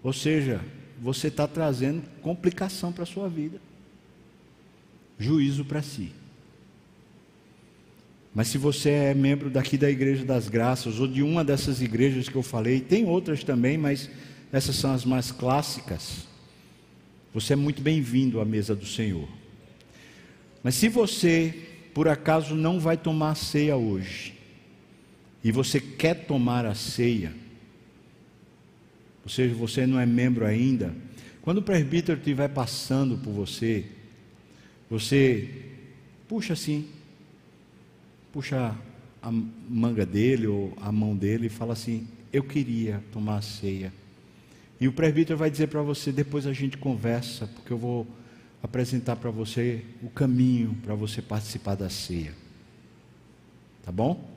[0.05, 0.61] Ou seja,
[1.01, 3.59] você está trazendo complicação para a sua vida,
[5.19, 6.13] juízo para si.
[8.35, 12.29] Mas se você é membro daqui da Igreja das Graças, ou de uma dessas igrejas
[12.29, 14.11] que eu falei, tem outras também, mas
[14.53, 16.27] essas são as mais clássicas,
[17.33, 19.29] você é muito bem-vindo à mesa do Senhor.
[20.63, 21.55] Mas se você,
[21.95, 24.35] por acaso, não vai tomar ceia hoje,
[25.43, 27.44] e você quer tomar a ceia,
[29.25, 30.95] ou seja, você não é membro ainda,
[31.43, 33.85] quando o presbítero estiver passando por você,
[34.89, 35.49] você
[36.29, 36.87] puxa assim,
[38.33, 38.77] puxa
[39.23, 43.93] a manga dele ou a mão dele e fala assim: Eu queria tomar a ceia.
[44.81, 48.07] E o presbítero vai dizer para você: depois a gente conversa, porque eu vou
[48.63, 52.35] apresentar para você o caminho para você participar da ceia.
[53.83, 54.31] Tá bom?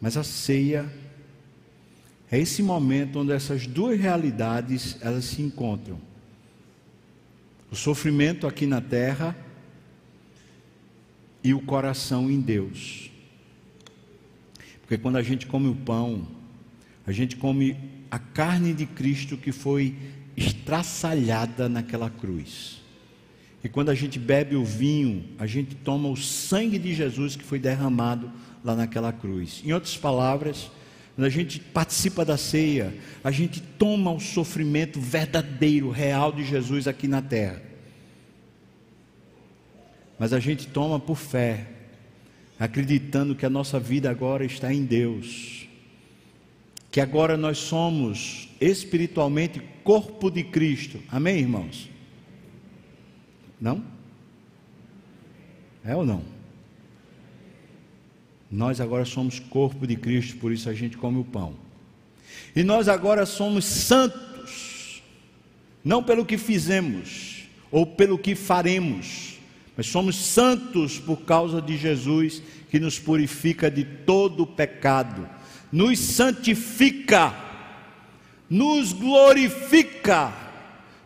[0.00, 0.90] Mas a ceia
[2.30, 5.98] é esse momento onde essas duas realidades elas se encontram.
[7.70, 9.36] O sofrimento aqui na terra
[11.42, 13.10] e o coração em Deus.
[14.80, 16.26] Porque quando a gente come o pão,
[17.06, 17.76] a gente come
[18.10, 19.94] a carne de Cristo que foi
[20.36, 22.82] estraçalhada naquela cruz.
[23.62, 27.42] E quando a gente bebe o vinho, a gente toma o sangue de Jesus que
[27.42, 28.30] foi derramado
[28.62, 29.62] lá naquela cruz.
[29.64, 30.70] Em outras palavras,
[31.14, 32.92] quando a gente participa da ceia,
[33.22, 37.62] a gente toma o sofrimento verdadeiro, real de Jesus aqui na terra.
[40.18, 41.68] Mas a gente toma por fé,
[42.58, 45.68] acreditando que a nossa vida agora está em Deus.
[46.90, 51.00] Que agora nós somos espiritualmente corpo de Cristo.
[51.08, 51.88] Amém, irmãos?
[53.60, 53.84] Não?
[55.84, 56.33] É ou não?
[58.54, 61.56] Nós agora somos corpo de Cristo, por isso a gente come o pão.
[62.54, 65.02] E nós agora somos santos,
[65.82, 69.40] não pelo que fizemos ou pelo que faremos,
[69.76, 72.40] mas somos santos por causa de Jesus
[72.70, 75.28] que nos purifica de todo pecado,
[75.72, 77.34] nos santifica,
[78.48, 80.32] nos glorifica,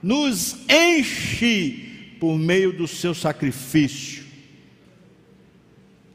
[0.03, 4.28] nos enche por meio do seu sacrifício.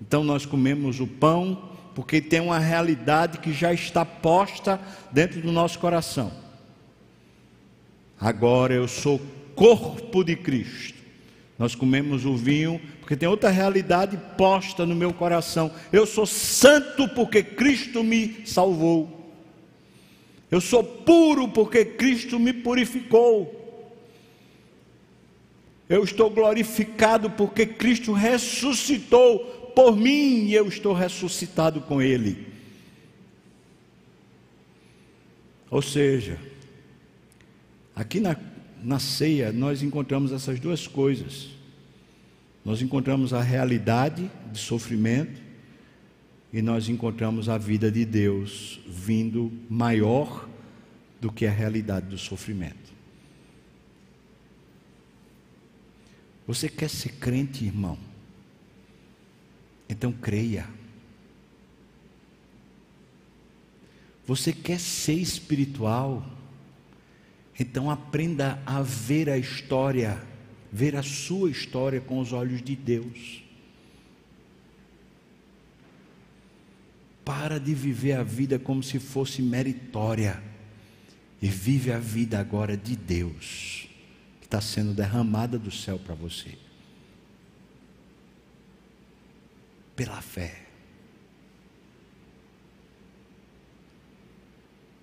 [0.06, 4.78] Então nós comemos o pão porque tem uma realidade que já está posta
[5.12, 6.30] dentro do nosso coração.
[8.20, 9.22] Agora eu sou
[9.56, 11.01] corpo de Cristo.
[11.58, 15.72] Nós comemos o vinho porque tem outra realidade posta no meu coração.
[15.91, 19.32] Eu sou santo porque Cristo me salvou.
[20.51, 23.62] Eu sou puro porque Cristo me purificou.
[25.88, 32.47] Eu estou glorificado porque Cristo ressuscitou por mim e eu estou ressuscitado com Ele.
[35.69, 36.39] Ou seja,
[37.95, 38.36] aqui na,
[38.84, 41.49] na ceia nós encontramos essas duas coisas.
[42.63, 45.41] Nós encontramos a realidade de sofrimento
[46.53, 50.47] e nós encontramos a vida de Deus vindo maior
[51.19, 52.93] do que a realidade do sofrimento.
[56.45, 57.97] Você quer ser crente, irmão?
[59.88, 60.68] Então creia.
[64.26, 66.26] Você quer ser espiritual?
[67.60, 70.22] Então aprenda a ver a história,
[70.72, 73.44] ver a sua história com os olhos de Deus.
[77.24, 80.42] Para de viver a vida como se fosse meritória
[81.42, 83.88] e vive a vida agora de Deus,
[84.40, 86.62] que está sendo derramada do céu para você.
[89.96, 90.64] Pela fé.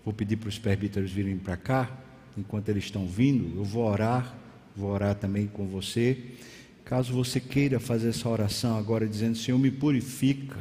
[0.05, 1.91] Vou pedir para os presbíteros virem para cá,
[2.37, 4.37] enquanto eles estão vindo, eu vou orar,
[4.75, 6.17] vou orar também com você.
[6.85, 10.59] Caso você queira fazer essa oração agora, dizendo: Senhor, me purifica,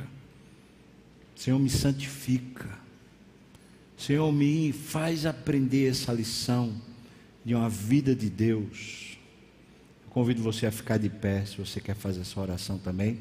[1.35, 2.69] Senhor, me santifica,
[3.97, 6.73] Senhor, me faz aprender essa lição
[7.43, 9.17] de uma vida de Deus.
[10.05, 13.19] Eu convido você a ficar de pé, se você quer fazer essa oração também.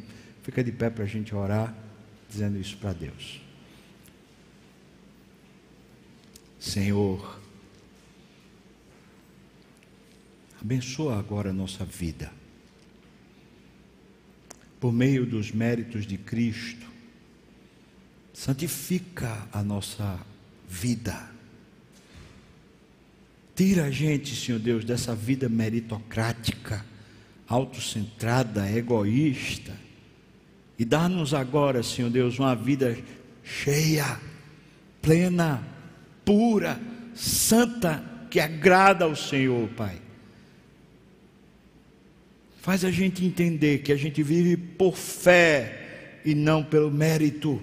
[0.49, 1.77] Fica de pé para a gente orar,
[2.27, 3.39] dizendo isso para Deus.
[6.59, 7.39] Senhor,
[10.59, 12.33] abençoa agora a nossa vida
[14.81, 16.87] por meio dos méritos de Cristo,
[18.33, 20.19] santifica a nossa
[20.67, 21.31] vida.
[23.55, 26.87] Tira a gente, Senhor Deus, dessa vida meritocrática,
[27.47, 29.88] autocentrada, egoísta,
[30.79, 32.97] e dá-nos agora, Senhor Deus, uma vida
[33.43, 34.21] cheia,
[35.03, 35.67] plena,
[36.25, 36.81] pura,
[37.15, 39.97] santa, que agrada ao Senhor, Pai.
[42.61, 47.61] Faz a gente entender que a gente vive por fé e não pelo mérito.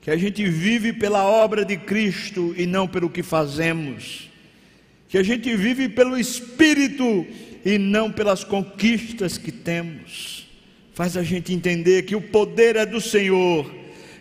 [0.00, 4.30] Que a gente vive pela obra de Cristo e não pelo que fazemos.
[5.08, 7.26] Que a gente vive pelo Espírito
[7.64, 10.45] e não pelas conquistas que temos.
[10.96, 13.70] Faz a gente entender que o poder é do Senhor,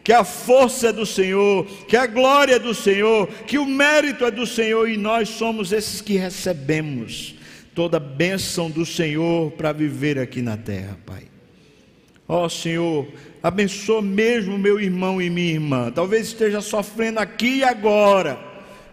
[0.03, 4.25] que a força é do Senhor, que a glória é do Senhor, que o mérito
[4.25, 7.35] é do Senhor e nós somos esses que recebemos
[7.73, 11.23] toda bênção do Senhor para viver aqui na terra, Pai.
[12.27, 13.07] Ó oh, Senhor,
[13.41, 15.89] abençoa mesmo meu irmão e minha irmã.
[15.95, 18.37] Talvez esteja sofrendo aqui e agora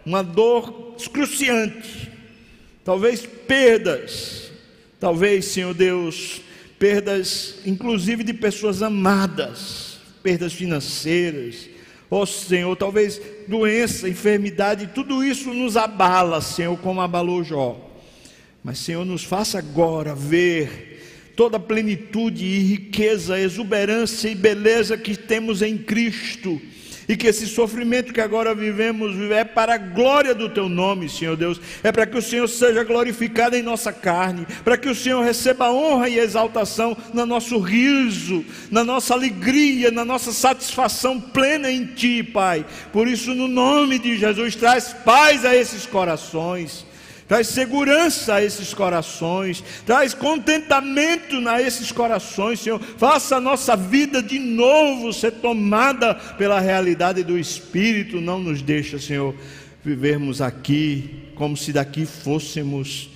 [0.06, 2.12] uma dor excruciante.
[2.84, 4.52] Talvez perdas.
[5.00, 6.42] Talvez, Senhor Deus,
[6.82, 11.68] perdas inclusive de pessoas amadas, perdas financeiras.
[12.10, 17.88] Ó oh, Senhor, talvez doença, enfermidade, tudo isso nos abala, Senhor, como abalou Jó.
[18.64, 25.16] Mas, Senhor, nos faça agora ver toda a plenitude e riqueza, exuberância e beleza que
[25.16, 26.60] temos em Cristo.
[27.08, 31.36] E que esse sofrimento que agora vivemos é para a glória do Teu nome, Senhor
[31.36, 31.60] Deus.
[31.82, 35.72] É para que o Senhor seja glorificado em nossa carne, para que o Senhor receba
[35.72, 42.22] honra e exaltação no nosso riso, na nossa alegria, na nossa satisfação plena em Ti,
[42.22, 42.64] Pai.
[42.92, 46.91] Por isso, no nome de Jesus, traz paz a esses corações
[47.32, 52.78] traz segurança a esses corações, traz contentamento a esses corações, Senhor.
[52.78, 58.98] Faça a nossa vida de novo ser tomada pela realidade do Espírito, não nos deixa,
[58.98, 59.34] Senhor,
[59.82, 63.08] vivermos aqui como se daqui fôssemos,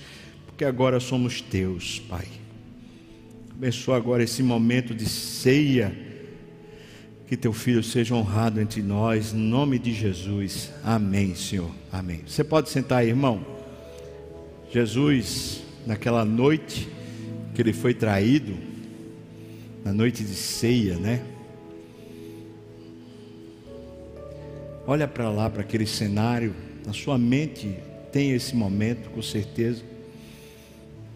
[0.47, 2.25] porque agora somos teus, Pai.
[3.55, 5.95] Abençoa agora esse momento de ceia.
[7.27, 10.71] Que teu filho seja honrado entre nós, em nome de Jesus.
[10.83, 11.69] Amém, Senhor.
[11.91, 12.23] Amém.
[12.25, 13.56] Você pode sentar aí, irmão.
[14.69, 16.89] Jesus, naquela noite
[17.55, 18.53] que ele foi traído,
[19.83, 21.23] na noite de ceia, né?
[24.85, 26.53] Olha para lá, para aquele cenário,
[26.85, 27.77] na sua mente
[28.11, 29.83] tem esse momento, com certeza.